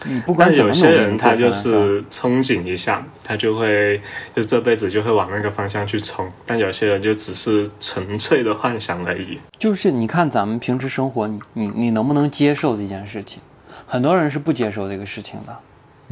[0.06, 4.02] 你不管但有些人他就是憧憬一下，他就会
[4.36, 6.28] 就这辈子就会往那个方向去冲。
[6.46, 9.40] 但有些人就只是纯粹的幻想而已。
[9.60, 13.42] 就是你看咱们平时生活，你你你能不能接受这件事情？
[13.86, 15.56] 很多人是不接受这个事情的。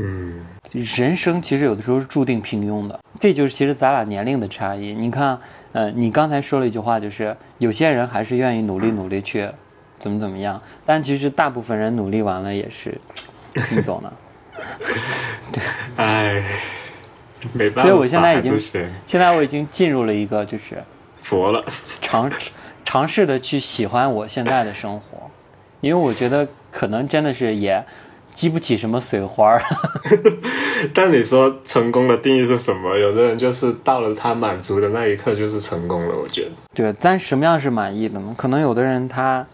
[0.02, 4.94] 嗯，人生其实有的时候是注定平庸的，这就是其实咱俩年龄的差异。
[4.94, 5.38] 你看，
[5.74, 9.50] 呃，你刚才说了一句话，就是有些人还是愿意努力努力去
[10.00, 12.98] 怎么怎么样，但其实大部分人努力完了也是，
[13.72, 14.14] 你懂的。
[15.98, 16.44] 唉，
[17.52, 17.90] 没办法。
[17.90, 20.82] 所以我现在已经现在我已经进入了一个就是
[21.22, 21.62] 佛了。
[22.02, 22.32] 尝
[22.86, 25.30] 尝试的去喜欢我现在的生活，
[25.82, 27.84] 因为我觉得可能真的是也
[28.40, 29.62] 激不起什么水花儿。
[30.96, 32.98] 但你说成功的定义是什么？
[32.98, 36.52] 有的人就是到了他满足的那一刻就是成功了，我觉得。
[36.74, 38.34] 对，但什么样是满意的呢？
[38.38, 39.46] 可能有的人他，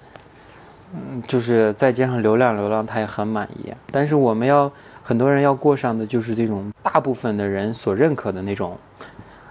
[0.93, 3.73] 嗯，就是在街上流浪流浪，他也很满意。
[3.91, 4.71] 但是我们要
[5.01, 8.77] 很多人要过上的就是这种大部分的人所认可的那种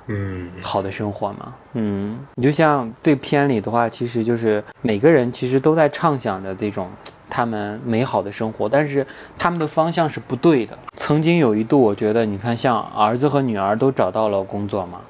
[0.07, 1.53] 嗯，好的生活嘛。
[1.73, 6.89] 嗯，你就像这片里的话，其实就是每个人其实都在畅想着这种
[7.29, 9.07] 他们美好的生活，但是
[9.39, 10.79] 他们的方向是不对的。
[10.97, 15.01] 曾经有一度，我觉得你看，像儿子和女儿都找到了工作嘛，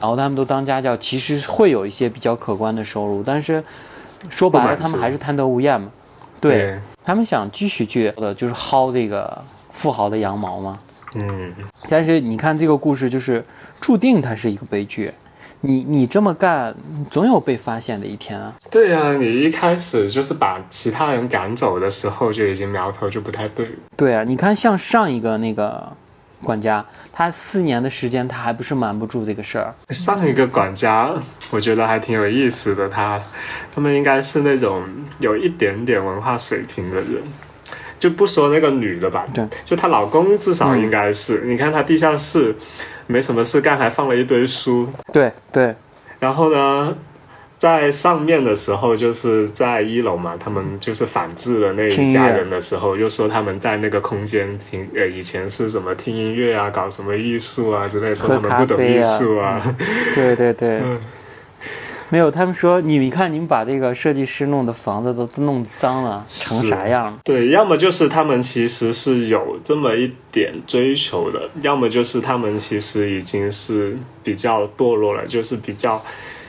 [0.00, 3.62] 然后他们都当家教，其实会有一些比较可观的收入，但是
[4.30, 5.90] 说白了，他们还是贪得无厌嘛。
[6.40, 10.78] 对他们想继续去呃，就是薅这个富豪的羊毛嘛。
[11.14, 11.54] 嗯，
[11.88, 13.44] 但是你看这个故事，就是
[13.80, 15.10] 注定它是一个悲剧。
[15.62, 16.74] 你你这么干，
[17.10, 18.52] 总有被发现的一天啊。
[18.70, 23.68] 对呀、你一开始就是把其他人赶走的时候，就已经苗头就不太对。
[23.96, 25.90] 对啊，你看像上一个那个
[26.42, 29.74] 管家，他四年的时间，他还不是瞒不住这个事儿。
[29.90, 31.12] 上一个管家，
[31.52, 33.20] 我觉得还挺有意思的，他
[33.74, 34.82] 他们应该是那种
[35.18, 37.22] 有一点点文化水平的人。
[37.98, 42.54] 就不说那个女的吧，对，就她老公至少应该是，你看她地下室
[43.06, 45.74] 没什么事干，还放了一堆书，对对，
[46.18, 46.96] 然后呢，
[47.58, 59.62] 在上面的时候，就是在一楼嘛，他们就是反制了那一家人的时候，又说他们在那个空间听，呃，以前是什么听音乐啊，搞什么艺术啊之类，说他们不懂艺术啊，
[60.14, 60.80] 对对对。
[62.08, 67.18] 没有，他们说你们看，你们把这个设计师弄的房子都弄脏了，成啥样了？
[67.24, 76.00] 对，要么就是他们其实是有这么一点追求的，要么就是他们其实已经是比较堕落了，就是比较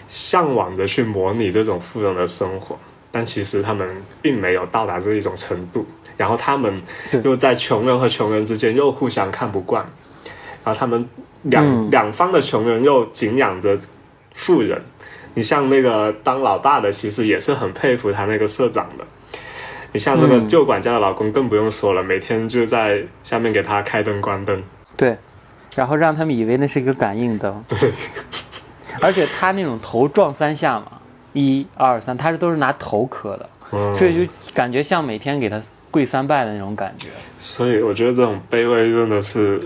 [0.08, 2.78] 向往着去模拟这种富人的生活，
[3.12, 3.90] 但其实他们
[4.22, 5.84] 并没有到达这一种程度，
[6.16, 6.82] 然后他们
[7.24, 9.84] 又在穷人和穷人之间又互相看不惯，
[10.64, 11.10] 然后他们
[11.42, 13.76] 两、嗯两方的穷人又敬仰着
[14.36, 14.80] 富人。
[15.38, 19.06] 你像那个当老大的，其实也是很佩服他那个社长的。
[19.92, 24.64] 你像这个嗯旧管家的老公更不用说了，每天就在下面给他开灯关灯。
[24.96, 25.16] 对，
[25.76, 27.64] 然后让他们以为那是一个感应灯。
[27.70, 27.92] 对，
[29.00, 30.94] 而且他那种头撞三下嘛，
[31.34, 37.10] 一二三，他是都是拿头磕的，嗯，所以就感觉像每天给他跪三拜的那种感觉。
[37.38, 39.62] 所以我觉得这种卑微真的是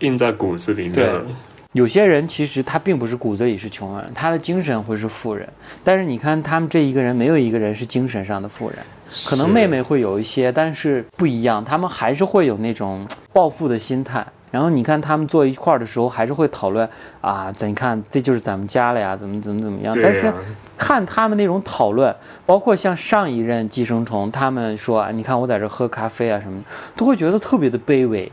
[0.00, 1.24] 印在骨子里面对了。
[1.72, 5.48] 有些人其实他并不是骨子里是穷人，他的精神会是富人。
[5.82, 8.78] 但是你看他们这一个人，没有一个人是精神上的富人。
[9.26, 14.26] 可能妹妹会有一些，但是不一样，他们还是会有那种暴富的心态。
[14.50, 16.86] 然后你看他们坐一块儿的时候，还是会讨论
[17.22, 19.94] 啊，咱你看这就是咱们家了呀，怎么怎么怎么样。
[19.94, 20.30] 对但是
[20.76, 26.62] 看他们那种讨论，包括像上一任寄生虫，他们说啊，你看我在这喝咖啡啊什么，
[26.94, 28.30] 都会觉得特别的卑微。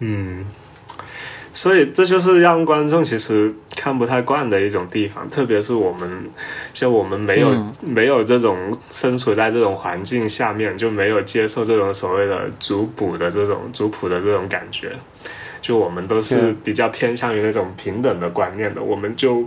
[0.00, 0.44] 嗯，
[1.52, 6.30] 所以这就是让观众其实看不太惯的一种地方，特别是我们
[6.72, 8.56] 像我们没有、嗯没有这种
[8.88, 14.92] 身处在这种环境下面，就没有接受这种所谓的族谱的这种族谱的这种感觉，
[15.60, 19.44] 就我们都是比较偏向于那种平等的观念的，我们就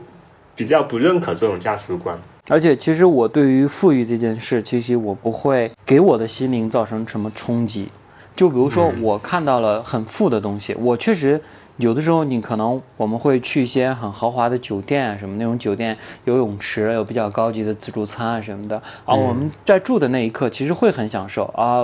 [0.56, 2.18] 比较不认可这种价值观。
[2.48, 7.90] 而且其实我对于富裕这件事，其实我不会给我的心灵造成什么冲击。
[8.36, 11.42] 就比如说，我看到了很富的东西，我确实
[11.78, 19.14] 有的时候你可能我们会去一些很豪华的酒店啊，什么那种酒店有泳池，有比较高级的自助餐啊什么的啊。
[19.14, 21.84] 我们在住的那一刻，其实会很享受啊。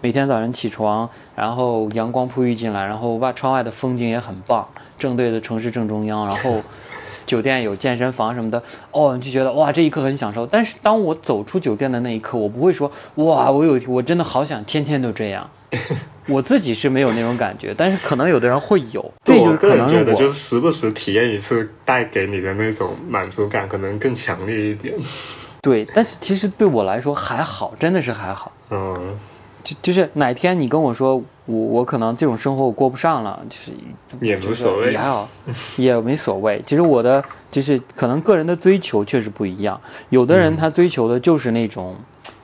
[0.00, 4.66] 每天早晨起床，然后阳光铺浴进来，然后外窗外的风景也很棒，
[4.98, 6.62] 正对着城市正中央，然后
[7.26, 10.46] 酒店有健身房什么的，哦，你就觉得哇，这一刻很享受。
[10.46, 15.50] 但是当我走出酒店的那一刻，我不会说哇，我有我真的好想天天都这样。
[16.28, 24.94] 我自己是没有那种感觉，但是可能有的人会有， 这就是我个可能人觉得，我就是时不时体验一次，带给你的那种满足感可能更强烈一点。
[25.62, 28.52] 对，但是其实对我来说还好，真的是还好。
[28.70, 29.18] 嗯，
[29.64, 33.72] 就就是哪天你跟我说我我可能这种生活我过不上了，就是
[34.20, 35.28] 也无所谓也还好，
[35.76, 36.62] 也没所谓。
[36.64, 41.96] 其实我的就是可能个人的追求确实不一样，有的人他追求的就是那种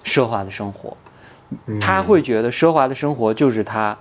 [0.04, 0.96] 奢华的生活，
[1.80, 3.96] 他会觉得奢华的生活就是他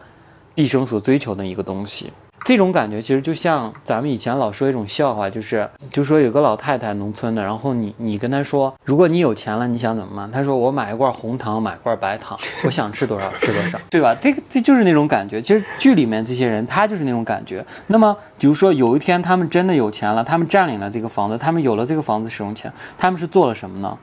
[0.56, 2.12] 毕生所追求的一个东西。
[2.44, 10.32] 这种感觉其实就像咱们以前老说一种笑话，就是就说有个老太太农村的，然后你你跟她说，如果你有钱了，你想怎么办？
[10.32, 12.36] 她说我买一罐红糖，买罐白糖，
[12.66, 14.16] 我想吃多少吃多少， 对吧？
[14.20, 15.40] 这个这就是那种感觉。
[15.40, 17.64] 其实剧里面这些人他就是那种感觉。
[17.86, 23.96] 那么比如说有一天他们真的有钱了，他们占领了这个房子，他们有了这个房子使用权，他们是做了什么呢？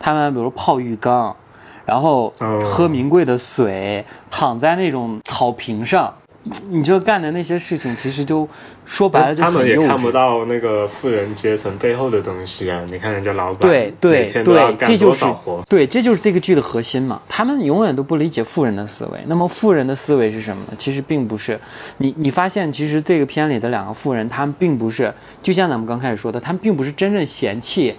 [0.00, 1.36] 他们比如泡浴缸，
[1.84, 6.12] 然后哦喝名贵的水，躺在那种草坪上。
[6.70, 8.48] 你就干的那些事情，其实就
[8.84, 10.10] 说白了就他们也看不。
[10.10, 12.82] 到那个富人阶层背后的东西啊！
[12.90, 15.24] 你看人家老板，对对对，干这就是？
[15.68, 17.22] 对，这就是这个剧的核心嘛。
[17.28, 19.20] 他们永远都不理解富人的思维。
[19.28, 20.72] 那么富人的思维是什么呢？
[20.76, 21.56] 其实并不是
[21.98, 25.14] 你你发现，其实这个片里的两个富人，他们并不是，
[25.44, 27.94] 就像咱们刚开始说的，他们并不是真正嫌弃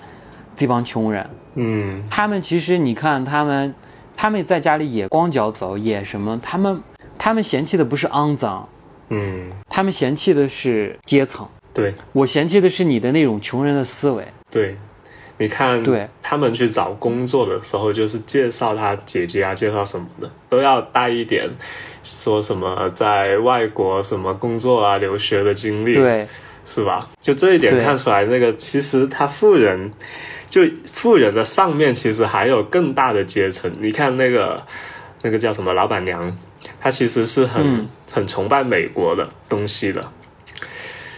[0.54, 1.26] 这帮穷人。
[1.56, 3.74] 嗯，他们其实你看他们，
[4.16, 6.82] 他们在家里也光脚走，也什么，他们
[7.18, 8.68] 他们嫌弃的不是肮脏，
[9.10, 11.48] 嗯，他们嫌弃的是阶层。
[11.74, 11.94] 对。
[12.12, 14.26] 我嫌弃的是你的那种穷人的思维。
[14.50, 14.78] 对，
[15.38, 16.08] 你看，对。
[16.22, 21.50] 他们去找工作的时候，就是介绍他姐姐啊，介绍什么的，都要带一点
[22.04, 26.26] 说什么在外国什么工作啊、留学的经历，，对。
[26.66, 27.10] 是吧？
[27.20, 29.92] 就这一点看出来，那个其实他富人，
[30.54, 33.72] 就富人的上面其实还有更大的阶层。
[33.80, 34.62] 你看那个
[35.24, 36.32] 那个叫什么老板娘，
[36.80, 40.06] 她其实是很、嗯很崇拜美国的东西的。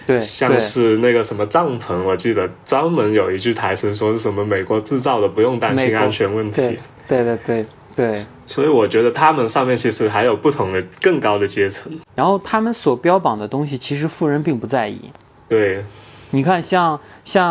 [0.07, 6.79] 对，像是那个什么帐篷，我记得专门有一句台词说是什么美国制造的，不用担心安全问题对。
[7.09, 8.25] 对对对对。
[8.45, 11.91] 所以我觉得他们上面其实还有不同的更高的阶层。
[12.15, 15.11] 然后他们所标榜的东西，其实富人并不在意。
[15.49, 15.83] 对，
[16.31, 17.01] 你看像，像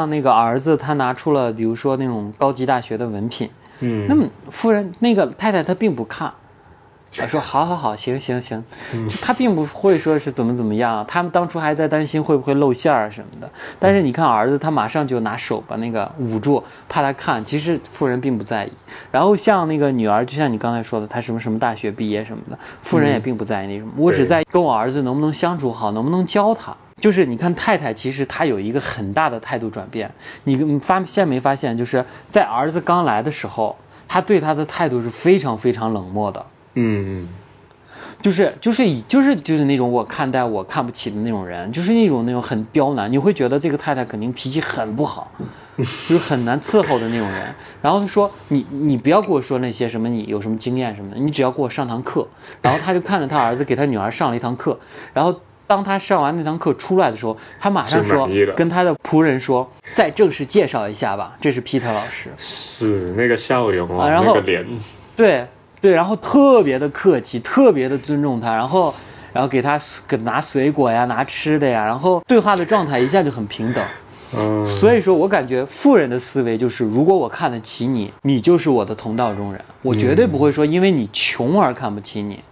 [0.09, 3.49] 那个儿子，他拿出了比如说那种高级大学的文凭，
[3.81, 6.33] 嗯，那么夫人那个太太她并不看，
[7.17, 8.65] 她说好好好，行行行，
[9.09, 11.05] 就她并不会说是怎么怎么样。
[11.07, 17.45] 他们当初还在担心会不会露馅儿什么的，但是你看儿子，他马上就拿手把那个捂住，怕他看。
[17.45, 18.73] 其实夫人并不在意。
[19.11, 23.91] 然后像那个女儿，就像你刚才说的，她什么什么大学毕业什么的，夫人也并不在意那什么。
[23.97, 26.75] 我只在意跟我儿子能不能相处好，能不能教他。
[27.05, 30.11] 就是你看太太，其实她有一个很大的态度转变。
[30.45, 33.77] 你你发现没发现，就是在儿子刚来的时候，
[34.09, 36.47] 她对他的态度是非常非常冷漠的。
[36.77, 37.29] 嗯，
[38.23, 45.31] 就是就是以就是就是那种我看待我看不起的那种人，就是那种那种很刁难，你会觉得这个太太肯定脾气很不好，
[45.77, 47.55] 就是很难伺候的那种人。
[47.83, 52.27] 然后他说你你不要跟我说那些什么你有什么经验什么的，你只要给我上堂课。
[52.63, 54.81] 然后他就看着他儿子给他女儿上了一堂课，
[55.13, 62.31] 然后当他上完那堂课出来的时候，他马上说跟他的仆人说，再正式介绍一下吧，这是 Peter 老师。
[62.37, 64.67] 是那个笑容哦，啊然后那个脸，
[65.17, 65.47] 对
[65.81, 68.95] 对，然后特别的客气，特别的尊重他，然后
[69.33, 73.85] 然后给他给拿水果呀，拿吃的呀，然后对话的状态一下就很平等。
[74.37, 82.43] 嗯，所以说我感觉富人的思维就是，如果我看得起你，你就是我的同道中人，我绝对不会说因为你穷而看不起你，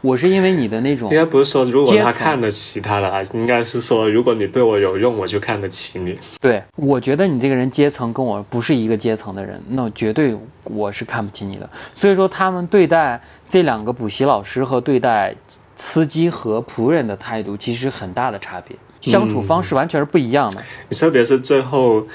[0.00, 6.16] 我是因为你的那种应该不是说如果他看得起他了，应该是说如果你对我有用，我就看得起你。
[6.40, 11.68] 对，我觉得你这个人阶层跟我不是一个阶层的人，那绝对我是看不起你的。
[11.94, 15.34] 所以说，他们对待这两个补习老师和对待
[15.74, 20.62] 司机和仆人的态度其实很大的差别，相处方式完全是不一样的。
[20.90, 22.06] 特别是最后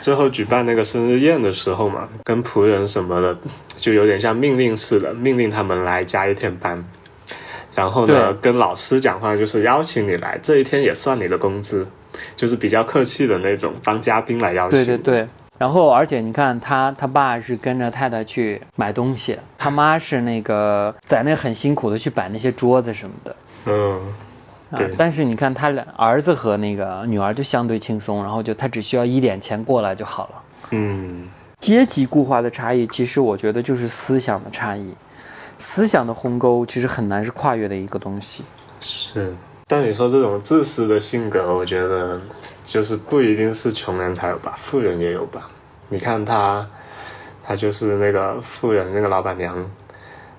[0.00, 3.36] 最后举办那个生日宴的时候嘛，跟仆人什么的，
[3.76, 6.82] 就有点像命令似的，命令他们来加一天班。
[7.76, 11.86] 然后呢，跟老师讲话就是邀请你来，这一天也算你的工资，
[12.34, 14.84] 就是比较客气的那种，当嘉宾来邀请。
[14.84, 15.28] 对对对。
[15.58, 23.36] 然后，而且你看他，他爸是跟着太太去买东西，他妈是那个在那很辛苦的去摆那些桌子什么的。
[23.64, 24.00] 嗯，
[24.70, 30.42] 啊对，但是你看他俩儿子和那个女儿就相对轻松，然后就他只需要一点钱过来就好了。
[30.72, 31.26] 嗯，
[31.58, 34.92] 阶级固化的差异，其实我觉得就是思想的差异，
[35.58, 38.44] 思想的鸿沟其实很难是跨越的一个东西。
[38.80, 39.34] 是。
[39.68, 42.20] 但你说这种自私的性格，我觉得
[42.62, 45.48] 就是不一定是穷人才有吧，富人也有吧。
[45.88, 46.64] 你看他，
[47.42, 49.68] 他就是那个富人那个老板娘，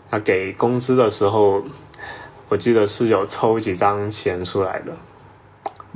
[0.09, 1.61] 他给工资的时候，
[2.47, 4.93] 我记得是有抽几张钱出来的，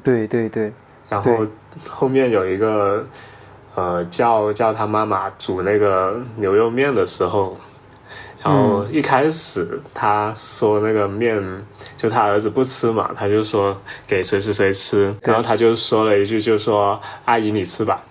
[0.04, 0.74] 对对对，
[1.08, 1.48] 然后
[1.88, 3.08] 后面有一个
[3.76, 7.56] 呃叫叫他妈妈煮那个牛肉面的时候，
[8.44, 11.42] 然后一开始他说那个面
[11.96, 18.02] 就他儿子不吃嘛，他就说给谁谁谁吃，然后他就说了一句，就说阿姨你吃吧，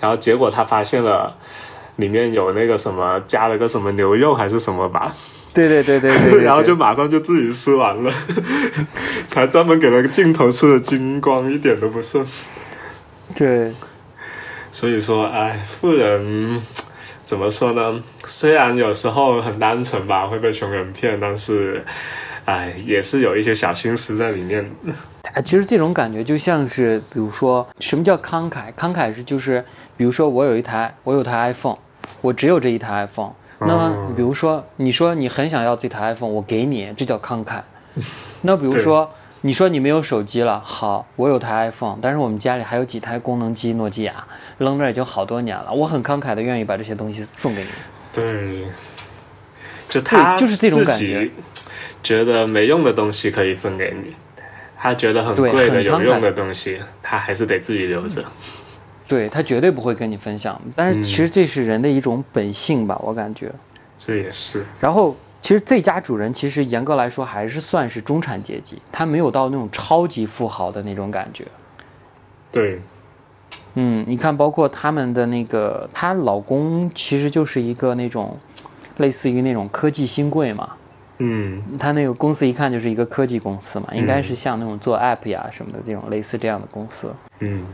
[0.00, 1.36] 然后结果他发现了
[1.96, 5.14] 里面有那个什么加了个什么牛肉还是什么吧，
[5.54, 8.12] 对对对对对对 然后就马上就自己吃完了，
[9.26, 12.26] 才专门给了个镜头吃的精光，一点都不剩。
[13.36, 13.72] 对。
[14.70, 16.60] 所以说，哎，富人
[17.28, 18.02] 怎么说呢？
[18.24, 21.84] 虽然有时候很单纯吧，会被穷人骗，但是，
[22.46, 24.64] 哎，也是有一些小心思在里面。
[25.34, 28.72] 哎，其实这种感觉就像是，比如说，什么叫慷慨？
[28.72, 29.62] 慷慨是就是，
[29.94, 31.76] 比如说我有一台，我有台 iPhone，
[32.22, 33.32] 我只有这一台 iPhone。
[33.58, 37.60] 那么，比如说，你说你很想要这台 iPhone，我给你，这叫慷慨。
[38.40, 39.10] 那比如说，
[39.42, 44.26] 你说你没有手机了，好，我有台 iPhone，但是我们家里还有几台功能机诺基亚，
[44.58, 47.68] 扔那儿已经好多年了，我很慷慨的愿意把这些东西送给你。
[48.12, 48.64] 对，
[49.88, 51.30] 就他就是这种感觉
[52.02, 54.14] 觉得没用的东西可以分给你，
[54.76, 58.24] 他觉得很贵的很有用的东西，他还是得自己留着。
[59.06, 63.50] 对他绝对不会跟你分享，但是其实这是人的一种本性吧，我感觉。
[63.96, 65.16] 这也是，然后，
[65.48, 71.46] 其实这家主人其实严格来说还是算是中产阶级，他没有到那种超级富豪的那种感觉。
[72.52, 72.78] 对，
[73.72, 78.36] 嗯，你看，包括他们的那个，她老公其实就是一个那种，
[78.98, 80.68] 类似于那种科技新贵嘛。
[81.16, 87.10] 嗯，他那个公司一看就是一个科技公司嘛，应该是像那种做 app 呀什么的这种类似这样的公司。
[87.38, 87.64] 嗯，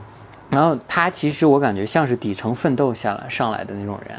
[0.49, 4.17] 然后他其实我感觉像是底层奋斗下来上来的那种人，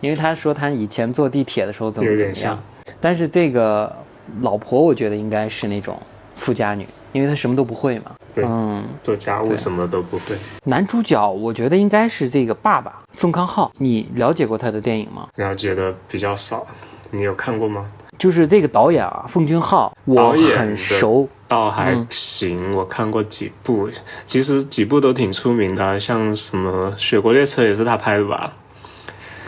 [0.00, 2.56] 因为他说他以前坐地铁的时候怎么怎么样，
[3.00, 3.94] 但是这个
[4.40, 6.00] 老婆我觉得应该是那种
[6.36, 8.12] 富家女，因为她什么都不会嘛。
[8.32, 15.28] 对嗯，做家务什么都不会，男主角我觉得应该是这个爸爸宋康昊，你了解过他的电影吗？
[15.36, 16.66] 了解的比较少。
[17.12, 17.86] 你有看过吗？
[18.18, 21.28] 就是这个导演啊，奉俊昊，我很熟。
[21.46, 23.88] 倒还嗯行，我看过几部，
[24.26, 28.52] 其实几部都挺出名的啊，像什么《雪国列车》也是他拍的吧？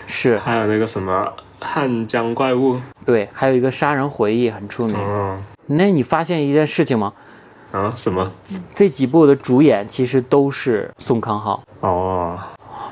[0.07, 1.25] 是还有那个什么
[1.67, 2.75] 《汉江怪物》。
[3.05, 4.97] 对，还有一个《杀人回忆》很出名。
[4.97, 7.13] 哦，那你发现一件事情吗？
[7.73, 8.31] 啊，什么？
[8.73, 12.39] 这几部的主演其实都是宋康昊，哦，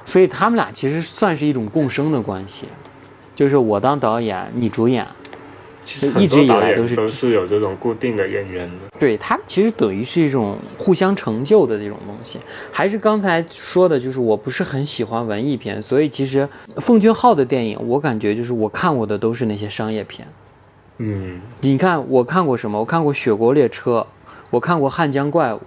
[0.05, 2.69] 所以他们俩其实算是一种共生的关系，
[3.37, 5.07] 就是我当导演，你主演。
[5.85, 8.99] 其实一直以来都是都是有这种固定的演员的。
[8.99, 12.41] 对他其实等于是一种互相成就的这种东西。
[12.73, 20.27] 还是刚才说的，就是我不是很喜欢文艺片，所以其实奉俊昊的电影，我感觉就是我看过的都是那些商业片。
[20.99, 22.79] 嗯，你看我看过什么？
[22.79, 24.07] 我看过《雪国列车》，
[24.49, 25.59] 我看过《汉江怪物》，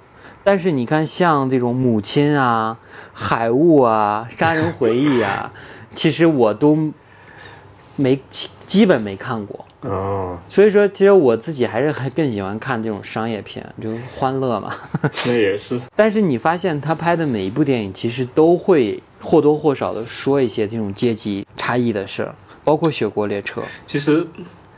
[0.43, 2.79] 但是你看像这种《母亲》啊、
[3.13, 5.53] 《海雾》啊、《杀人回忆》啊，
[5.93, 6.91] 其实我都
[7.97, 8.19] 没
[8.65, 9.65] 基本没看过。
[9.81, 14.75] 哦，所以说，其实我自己还是很更喜欢看这种商业片，就是欢乐嘛。
[15.25, 15.79] 那也是。
[15.95, 23.61] 但是你发现他拍的每一部电影，其实都会或多或少的说一些这种阶级差异的事儿，包括《雪国列车》。
[23.85, 24.23] 其实《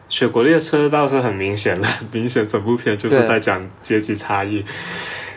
[0.10, 4.66] 雪国列车》倒是很明显的， 明显整部片就是在讲阶级差异。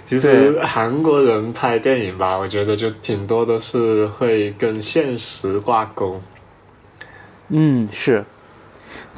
[0.04, 6.20] 其实韩国人拍电影吧，我觉得就挺多的是会跟现实挂钩。
[7.48, 8.24] 嗯，是，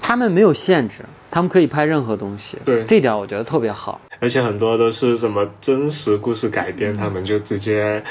[0.07, 0.97] 他们没有限制，
[1.31, 2.59] 他们可以拍任何东西。
[2.63, 3.99] 对这点我觉得特别好。
[4.21, 8.03] 而且很多都是什么真实故事改嗯编，他们就直接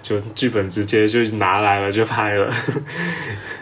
[0.00, 2.52] 就剧本直接就拿来了就拍了，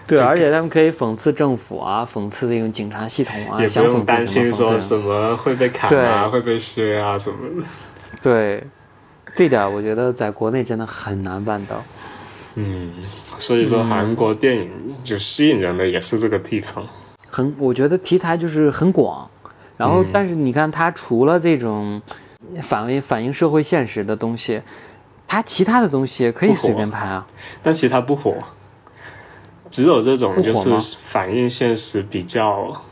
[0.07, 7.67] 对， 而且他们可以讽刺政府啊，讽刺这种警察系统啊，也不用担心说什么会被砍啊、会被削啊什么的。
[8.23, 8.63] 对，
[9.35, 11.83] 这点我觉得在国内真的很难办到。
[12.55, 12.93] 嗯，
[13.39, 14.71] 所以说韩国电影
[15.03, 16.87] 就吸引人的也是这个地方。
[17.39, 19.31] 很，我觉得题材就是很广，
[19.77, 22.03] 然后嗯但是你看它除了这种
[22.61, 24.61] 反映反映社会现实的东西，
[25.29, 27.25] 它其他的东西也可以随便拍啊。
[27.63, 28.35] 但其他不火，
[29.71, 32.83] 只有这种就是反映现实比较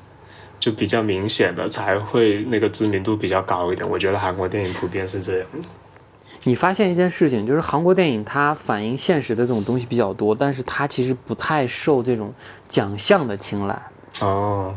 [0.61, 3.90] 就比较明显的才会那个知名度比较高一点。
[3.90, 5.49] 我觉得韩国电影普遍是这样。
[6.44, 12.32] 你发现一件事情，就是韩国电影它反映现实的这种东西比较多，但是它其实不太受这种
[12.68, 13.76] 奖项的青睐。
[14.22, 14.74] 哦，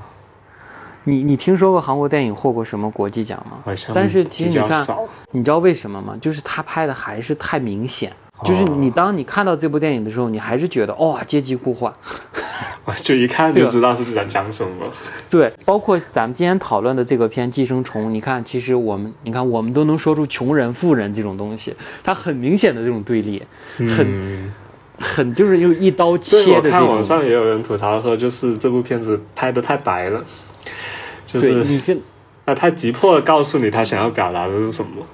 [1.03, 3.57] 你你听说过韩国电影获过什么国际奖吗？
[3.63, 4.97] 好像但是其实你看，
[5.31, 6.17] 你知道为什么吗？
[6.19, 8.11] 就是他拍的还是太明显。
[8.45, 11.93] 就是你当你看到这部电影的时候，你还是觉得哇、阶级固化。
[12.85, 14.87] 我就一看就知道是在讲什么。
[15.29, 23.43] 对，包括咱们今天讨论的这个片《寄生虫》，你看，其实我们，你看，我们都能说出穷人、富人这种东西，它很明显的这种对立，
[23.77, 24.53] 很、嗯，
[25.00, 26.72] 很 就是用一刀切的我。
[26.72, 30.24] 看网上也有人吐槽说，就是这部片子拍的太白了，
[31.26, 32.00] 就，是你跟
[32.45, 35.06] 他太急迫的告诉你他想要表达的是什么。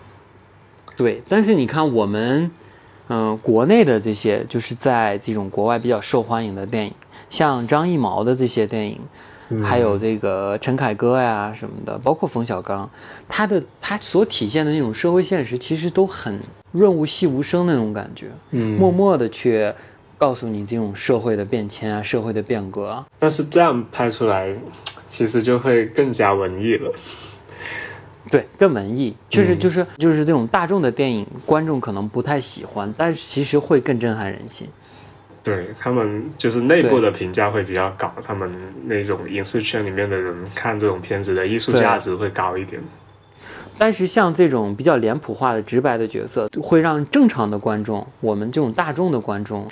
[0.97, 2.49] 对，但是你看我们，
[3.09, 6.93] 嗯、国内的这些就是在这种国外比较受欢迎的电影，
[7.29, 8.99] 像张艺谋的这些电影，
[9.61, 12.89] 还有这个陈凯歌呀什么的，包括冯小刚，
[13.27, 16.39] 他的他所体现的那种社会现实，其实都很
[16.75, 19.73] 润物细无声那种感觉，嗯默默的去
[20.17, 23.05] 告诉你这种社会的变迁啊，社会的变革啊。
[23.17, 24.53] 但是这样拍出来，
[25.09, 26.91] 其实就会更加文艺了。
[28.31, 34.67] 对，更文艺，确实就是、就是这种大众的电影，观众可能不太喜欢，但是其实会更震撼人心。
[35.43, 38.51] 对他们就是内部的评价会比较高，他们
[38.85, 42.81] 那种影视圈里面的人看这种片子的艺术价值会高一点。
[43.77, 49.67] 但是像这种比较脸谱化的、直白的角色，会让正常的观众，我们这种大众的观众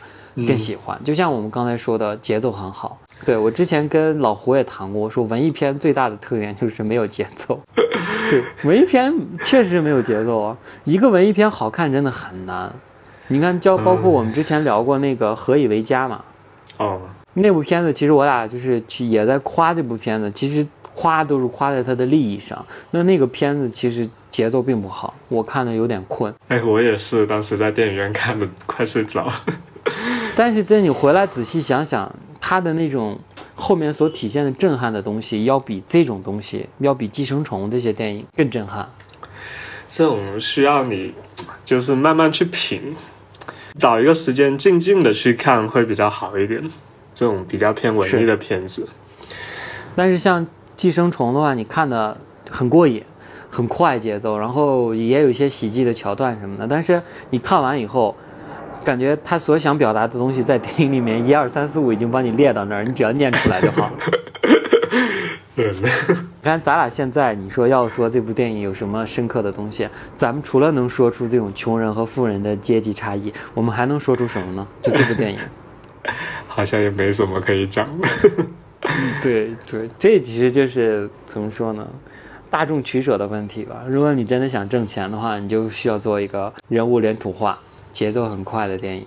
[0.48, 1.00] 更喜欢。
[1.04, 2.98] 就像我们刚才说的，节奏很好。
[3.26, 7.60] 对我之前跟老胡也谈过，我说文艺片最大的特点就是没有节奏。
[8.30, 10.58] 对，文艺片确实没有节奏啊。
[10.84, 12.72] 一个文艺片好看真的很难。
[13.30, 16.22] 你看，就包括我们之前聊过那个《何以为家》嘛，
[16.78, 17.00] 哦，
[17.36, 22.66] 那部片子其实我俩就是去也在夸这部片子，其实夸都是夸在他的利益上。
[22.92, 26.34] 那那个片子其实节奏并不好，我看的有点困。
[26.48, 29.44] 哎，我也是，当时在电影院看的，快睡着了。
[30.36, 33.20] 但是等你回来仔细想想，他的那种
[33.56, 38.90] 后面所体现的震撼的东西，要比这种东西，要比《寄生虫》这些电影更震撼。
[39.88, 41.14] 这种需要你
[41.64, 42.96] 就是慢慢去品，
[43.78, 46.70] 找一个时间静静的去看会比较好一点。
[47.16, 48.90] 这种比较偏文艺的片子，
[49.96, 50.44] 但是像
[50.76, 52.18] 《寄生虫》的话，你看的
[52.50, 53.04] 很过瘾，
[53.50, 56.68] 很快节奏，然后也有一些喜剧的桥段什么的。
[56.68, 58.16] 但是你看完以后，
[58.84, 63.94] 感觉他所想表达的东西在电影里面一二三四五已经帮你列到那儿，你只要念出来就好了。
[65.56, 74.68] 对， 你看咱俩现在，你说要说这部电影有什么深刻的东西，咱们除了能说出这种穷人和富人的阶级差异，我们还能说出什么呢？
[74.82, 75.40] 就这部电影。
[76.50, 78.08] 好像也没什么可以讲的。
[79.24, 81.88] 对对，这其实就是怎么说呢？
[82.50, 83.84] 大众取舍的问题吧。
[83.88, 87.58] 如果你真的想挣钱的话，你就需要做一个人物脸谱化、
[87.92, 89.04] 节奏很快的电影；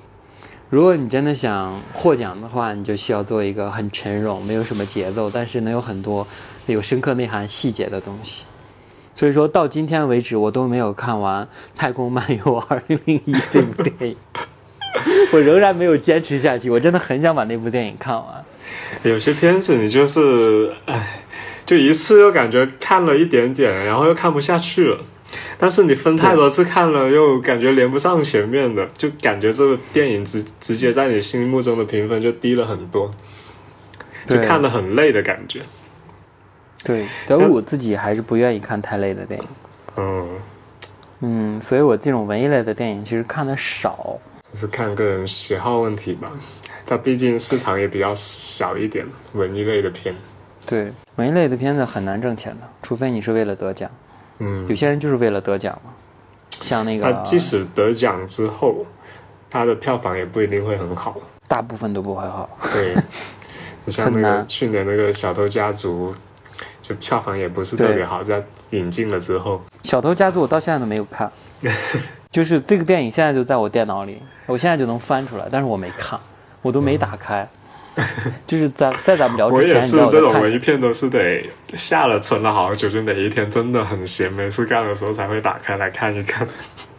[0.69, 6.27] 如果你真的想获奖的话，你就需要做一个很沉冗、没有什么节奏，但是能有很多
[6.67, 8.45] 有深刻内涵、细节的东西。
[9.15, 11.45] 所以说到今天为止，我都没有看完
[11.77, 12.99] 《太空漫游2001》
[13.53, 14.17] 这部电影，
[15.33, 16.69] 我仍然没有坚持下去。
[16.69, 18.45] 我真的很想把那部电影看完。
[19.03, 21.23] 有些片子你就是，哎，
[21.65, 24.99] 就一次又感觉看了一点点，然后又看不下去了。
[25.59, 33.11] 但是你分太多次看了，又感觉连不上前面的，就感觉这个电影直直接在你心目中的评分就低了很多，
[34.27, 35.63] 就看得很累的感觉。
[36.85, 39.49] 对，德鲁自己还是不愿意看太累的电影。
[39.97, 40.29] 嗯，
[41.21, 44.19] 嗯，所以我这种文艺类的电影其实看的少。
[44.53, 46.31] 是看个人喜好问题吧。
[46.87, 50.15] 它毕竟市场也比较小一点，文艺类的片。
[50.65, 53.91] 对，文艺类的片子很难挣钱的，除非你是为了得奖。
[54.39, 55.91] 嗯有，些人就是为了得奖嘛，
[56.63, 57.13] 像那个。
[57.13, 58.87] 他即使得奖之后，
[59.51, 61.17] 他的票房也不一定会很好。
[61.49, 62.49] 大部分都不会好。
[62.73, 62.95] 对，
[63.85, 66.13] 你 像那个去年那个《小偷家族》，
[66.83, 71.31] 就票房也不是特别好，在引进了之后，《小偷家族》我到现在都没有看，
[72.31, 76.19] 就是这个电影现在就在我电脑里，我现在就能翻出来，但是我没看，
[76.67, 77.49] 我都没打开。
[78.47, 86.47] 就是在在咱们聊之前， 我是这种文艺片都是得下了存了好久，就哪一天真的很闲没事干的时候才会打开来看一看。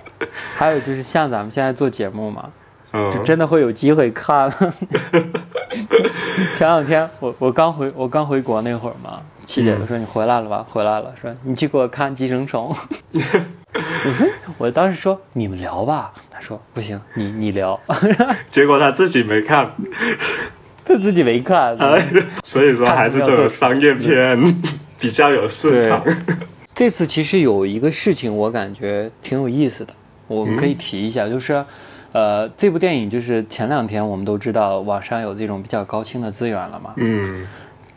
[0.57, 2.49] 还有就是像咱们现在做节目嘛，
[2.91, 4.51] 就嗯，真的会有机会看。
[6.57, 10.65] 前两天我我刚回我刚回国那会儿嘛，七姐就说你回来了吧？
[10.67, 12.75] 回来了，说你去给我看《寄生虫》。
[13.73, 17.79] 我说我当时说你们聊吧，他说不行，你你聊。
[18.51, 19.71] 结果他自己没看，
[20.85, 21.75] 他自己没看。
[21.77, 22.05] 哎，
[22.43, 24.39] 所以说还是这种商业片
[24.99, 26.03] 比较有市场。
[26.75, 29.91] 这次其实有一个事情，我感觉挺有意思的，
[30.27, 31.65] 我们可以提一下，就是，
[32.11, 37.47] 呃，这部电影就是前两天我们都知道网上有这种比较高清的资源了嘛，嗯，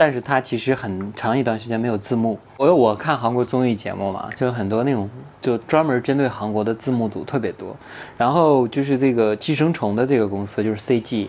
[0.01, 2.39] 但是它其实很长一段时间没有字幕。
[2.57, 5.07] 我我看韩国综艺节目嘛，就很多那种
[5.43, 7.77] 就专门针对韩国的字幕组特别多，
[8.17, 11.29] 然后就是这个寄生虫的这个公司就是 CG。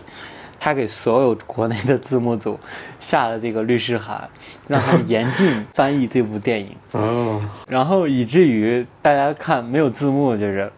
[0.58, 2.58] 他给所有国内的字幕组
[2.98, 4.26] 下了这个律师函，
[4.68, 6.68] 让他们严禁 翻译这部电影。
[6.92, 10.72] 哦，然后以至于大家看没有字幕，就是，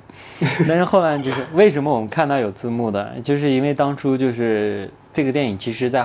[0.67, 6.03] 但是后来就是为什么我们看到有字幕的，就是因为当初就是这个电影其实在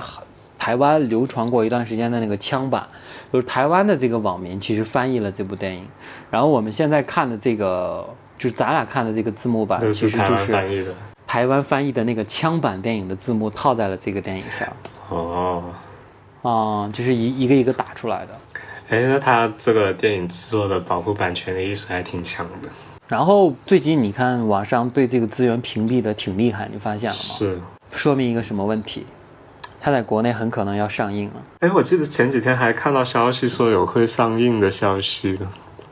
[0.60, 2.86] 台湾流传过一段时间的那个枪版，
[3.32, 5.88] 就是台湾的这个网民其实翻译了这部电影，
[6.30, 8.06] 然后我们现在看的这个
[8.38, 10.94] 就是咱俩看的这个字幕版，其实就是翻译的。
[11.26, 14.68] 台湾翻译的那个枪版电影的字幕套在了这个电影上，
[15.08, 15.64] 哦，
[16.42, 18.36] 啊，就是一一个一个打出来的。
[18.90, 22.68] 哎，那他这个电影制作的保护版权的意识还挺强的。
[23.08, 27.20] 然后最近你看网上对这个资源屏蔽的挺厉害，你发现了吗？
[27.22, 27.58] 是，
[27.92, 29.06] 说明一个什么问题？
[29.80, 31.42] 它在国内很可能要上映了。
[31.60, 35.38] 哎，我记得前几天还看到消息说有会上映的消息，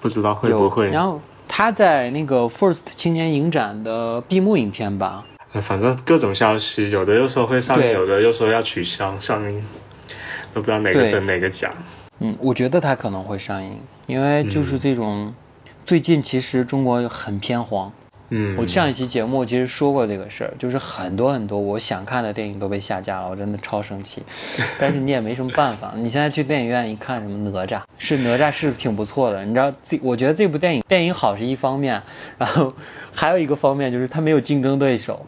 [0.01, 0.91] 不知道会不会。
[0.91, 1.21] 然后。
[1.51, 5.25] 他在那个 First 青年影展的闭幕影片吧，
[5.63, 9.65] 反正各种消息，有的又说会上映，有的又说要取消上映，
[10.53, 11.73] 都不知道哪个真哪个假。
[12.21, 15.33] 嗯，我觉得他可能会上映，因为就是这种，
[15.87, 17.91] 最近其实中国很偏黄。
[18.31, 24.23] 嗯，我上一期节目其实说过这个事儿，就是很多很多我想看的电影都被下架了，我真的超生气。
[24.79, 32.03] 但是你也没什么办法，你现在去电影院一看，什么哪吒是哪吒是挺不错的，你知道这我觉得这部电影电影好是一方面，
[32.37, 32.75] 然后
[33.15, 35.25] 还有一个方面就是它没有竞争对手，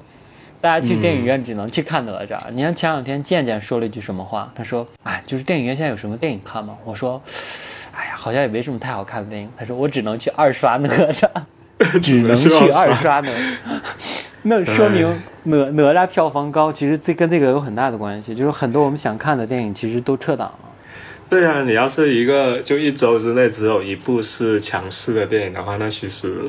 [0.60, 2.38] 大家去电影院只能去看哪吒。
[2.52, 4.52] 你看前两天健健说了一句什么话？
[4.54, 7.22] 他说：“哎，就是电影院现在有什么电影看吗？”我说
[7.96, 11.26] ：“哎呀，好像也没什么太好看的电影。”他说：“我只能去二刷哪吒。”
[12.02, 13.32] 只能去二刷呢，
[14.42, 15.06] 那说明
[15.44, 18.34] 哪哪吒票房高，其实这跟这个有很大的关系。
[18.34, 20.58] 就是很多我们想看的电影，其实都撤档了。
[21.28, 26.42] 对啊，你要是一个就一周之内只有一部是强势的电影的话，那其实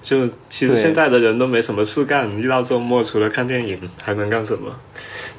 [0.00, 4.74] 就其实现在的人都没什么事干，一到周末除了看电影还能干什么？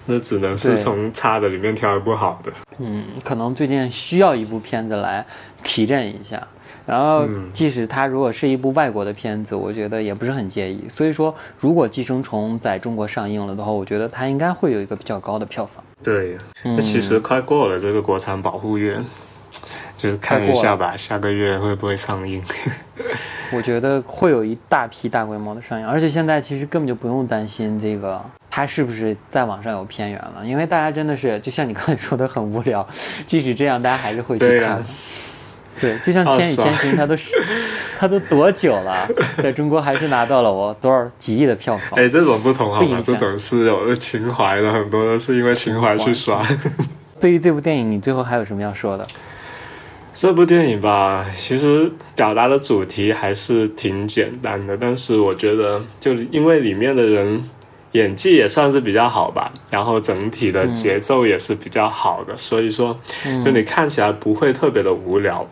[0.06, 2.52] 那只能是从差的里面挑一部好的。
[2.80, 5.26] 嗯，可能最近需要一部片子来
[5.64, 6.48] 提振一下。
[6.90, 10.84] 然后，即使它如果是一部外国的片子，我觉得也不是很介意。
[10.90, 15.84] 所以说，如果《寄生虫》在中国上映了的话，我觉得它应该会有一个比较高的票房。
[16.02, 18.98] 对，那其实快过了这个国产保护月，
[19.98, 22.42] 就是看一下吧，下个月会不会上映？
[23.54, 28.20] 我觉得会有一大批大规模的上映，而且现在其实根本就不用担心这个
[28.50, 32.88] 它是不是在网上有片源了，因为大家真的是就像你刚才说的很无聊，
[33.28, 34.84] 即使这样，大家还是会去看。
[35.80, 37.30] 对， 就像《千与千寻》，它都是，
[38.00, 39.08] 它都多久了，
[39.42, 42.00] 在中国还是拿到了我多少几亿的票房。
[42.00, 43.02] 哎，这种不同好吗？
[43.04, 46.44] 这种是有情怀的，很多都是因为情怀去刷。
[47.20, 49.06] 对于这部电影，你最后还有什么要说的？
[50.12, 57.44] 这部电影吧，其实表达的主题还是挺简单的，但是我觉得，就因为里面的人
[57.94, 63.00] 演技也算是比较好吧，然后整体的节奏也是比较好的，所以说，
[63.44, 65.48] 就你看起来不会特别的无聊。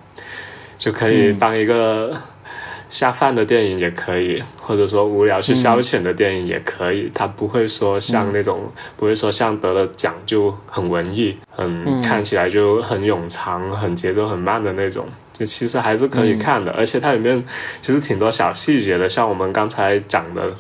[0.77, 2.15] 就可以当一个
[2.87, 7.11] 下饭的电影也可以，或者说无聊去消遣的电影也可以。
[7.15, 15.07] 它不会说像那种，不会说像得了奖就很文艺，很看起来就很冗长、很节奏很慢的那种。
[15.33, 17.43] 就其实还是可以看的，而且它里面
[17.81, 20.55] 其实挺多小细节的，像我们刚才讲的。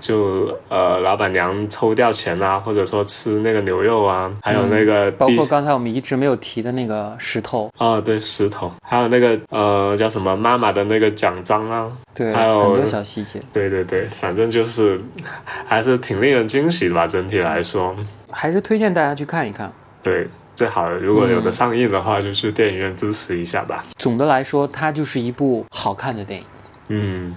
[0.00, 15.00] 就呃，老板娘抽掉钱啊，或者说吃那个牛肉啊，还有那个包括刚才我们一直没有提的那个石头啊，对石头，还有那个呃叫什么妈妈的那个奖章啊，对，还有很多小细节，对对对，反正就是
[15.66, 17.94] 还是挺令人惊喜的吧，整体来说，
[18.30, 19.72] 还是推荐大家去看一看。
[20.02, 23.84] 对，最好如果有的上映的话，就去电影院支持一下吧。
[23.98, 26.46] 总的来说，它就是一部好看的电影。
[26.88, 27.34] 嗯。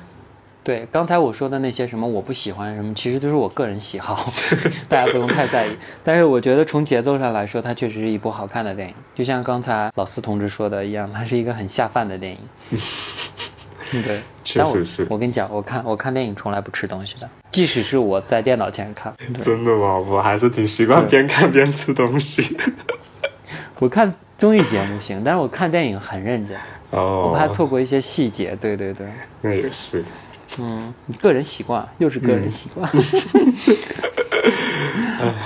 [0.63, 4.31] 对，刚才我说的那些什么我不喜欢什么，其实都是我个人喜好，
[4.87, 5.71] 大家不用太在意。
[6.03, 8.93] 但是我觉得从节奏上来说，它确实是一部好看的电影。
[9.15, 12.39] 就像刚才老四同志说的一样，它是一个很下饭的电影。
[14.05, 15.07] 对，确实是。
[15.09, 19.11] 我跟你讲，我看我看电影从来不吃东西的，即使是我在电脑前看。
[19.41, 19.97] 真的吗？
[19.97, 22.55] 我还是挺习惯边看边吃东西。
[23.79, 26.55] 我看综艺节目行，但是我看电影很认真。
[26.91, 27.31] 哦。
[27.31, 28.55] 我怕错过一些细节。
[28.61, 29.07] 对对对。
[29.41, 30.05] 那也是。
[30.59, 32.89] 嗯，个人习惯又是个人习惯。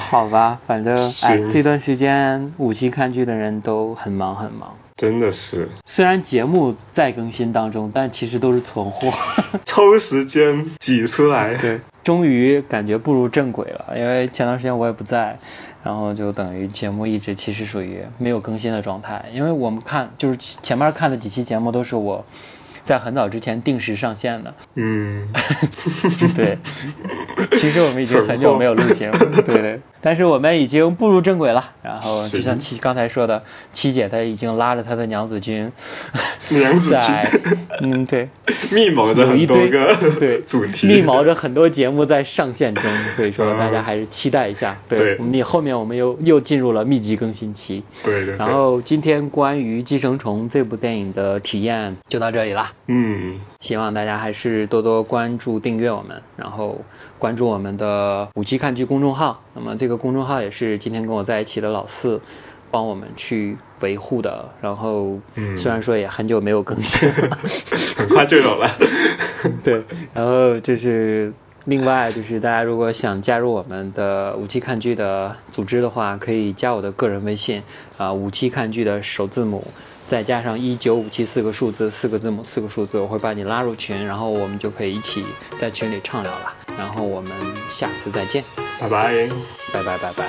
[0.09, 4.73] 好吧，反正哎，这段时间五期看剧的人都很忙很忙。
[4.95, 9.11] 真的是虽然节目在更新当中，但其实都是存货。
[9.65, 11.53] 抽时间挤出来。
[11.59, 15.37] 对，终于感觉步入正轨了，因为前段时间我也不在，
[15.83, 19.25] 然后就等于节目一直其实属于没有更新的状态。
[19.33, 22.23] 因为我们看就是前面看的几期节目都是我
[22.85, 25.27] 在很早之前定时上线的，嗯，
[26.37, 26.57] 对，
[27.57, 31.71] 其实我们已经很久没有录节目， 对对，但是我们已经步入正轨了。
[31.81, 33.41] 然后就像七刚才说的，
[33.73, 35.71] 七姐她已经拉着她的娘子军，
[36.49, 37.27] 娘子在
[37.79, 38.29] 军嗯对，
[38.71, 42.83] 密谋着很多个对主题，密谋着很多节目在上线中，
[43.15, 44.77] 所以说大家还是期待一下。
[44.87, 45.17] 对，对。
[45.17, 47.83] 我们也后面我们又又进入了密集更新期。
[48.03, 52.71] 对对对，然后今天关于《寄生虫》这部电影的体验就到这里啦。
[52.87, 56.79] 嗯，希望大家还是多多关注、订阅我们，然后
[57.17, 59.41] 关注我们的五期看剧公众号。
[59.55, 62.21] 那么这个公众号也是今天跟我在一起的老四
[62.69, 64.47] 帮我们去维护的。
[64.61, 65.19] 然后
[65.57, 67.37] 虽然说也很久没有更新了，
[67.97, 68.69] 很快就有了。
[69.63, 77.63] 对，然后就是另外就是大家如果想加入我们的五期看剧的组织的话，可以加我的个人微信
[77.97, 79.65] 啊，五期看剧的首字母。
[80.07, 85.25] 再加上一九五七四个数字，四个字母，四个数字，我会把你拉入群，然后我们就可以一起
[85.59, 86.53] 在群里畅聊了。
[86.77, 87.31] 然后我们
[87.69, 88.43] 下次再见，
[88.79, 89.27] 拜拜。
[89.73, 90.25] 拜拜拜拜。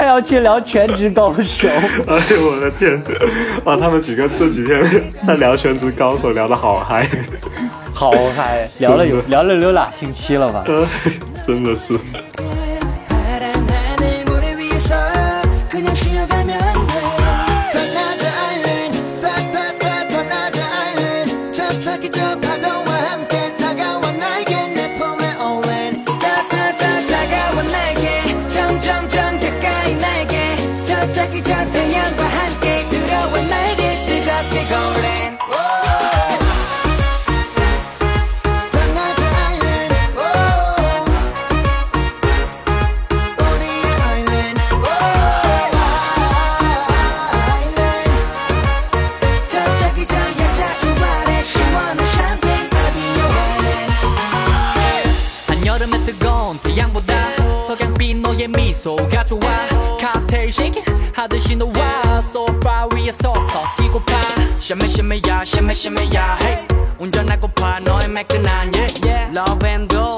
[0.00, 1.68] 他要去聊全职高手，
[2.08, 2.98] 哎呦我的天！
[3.64, 4.82] 哇，他们几个这几天
[5.26, 7.06] 在聊《全职高手》，聊得好嗨，
[7.92, 10.64] 好嗨，聊了有聊了有俩星期了吧？
[11.46, 11.92] 真的是。
[64.70, 66.66] 뛰고파 샤메 샤메야 샤메 샤메야 hey
[66.98, 69.32] 운전하고파 너의 매끈한 yeah yeah.
[69.36, 70.16] Love and go.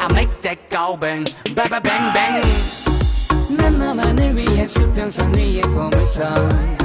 [0.00, 2.40] I make that go bang bang bang bang bang.
[3.50, 6.78] 난 너만을 위해 수평선 위에 보물선.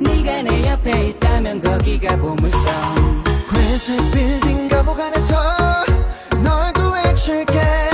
[0.00, 3.24] 네가 내 옆에 있다면 거기가 보물선.
[3.54, 5.40] 회색 빌딩 감옥 안에서
[6.42, 7.93] 널 구해줄게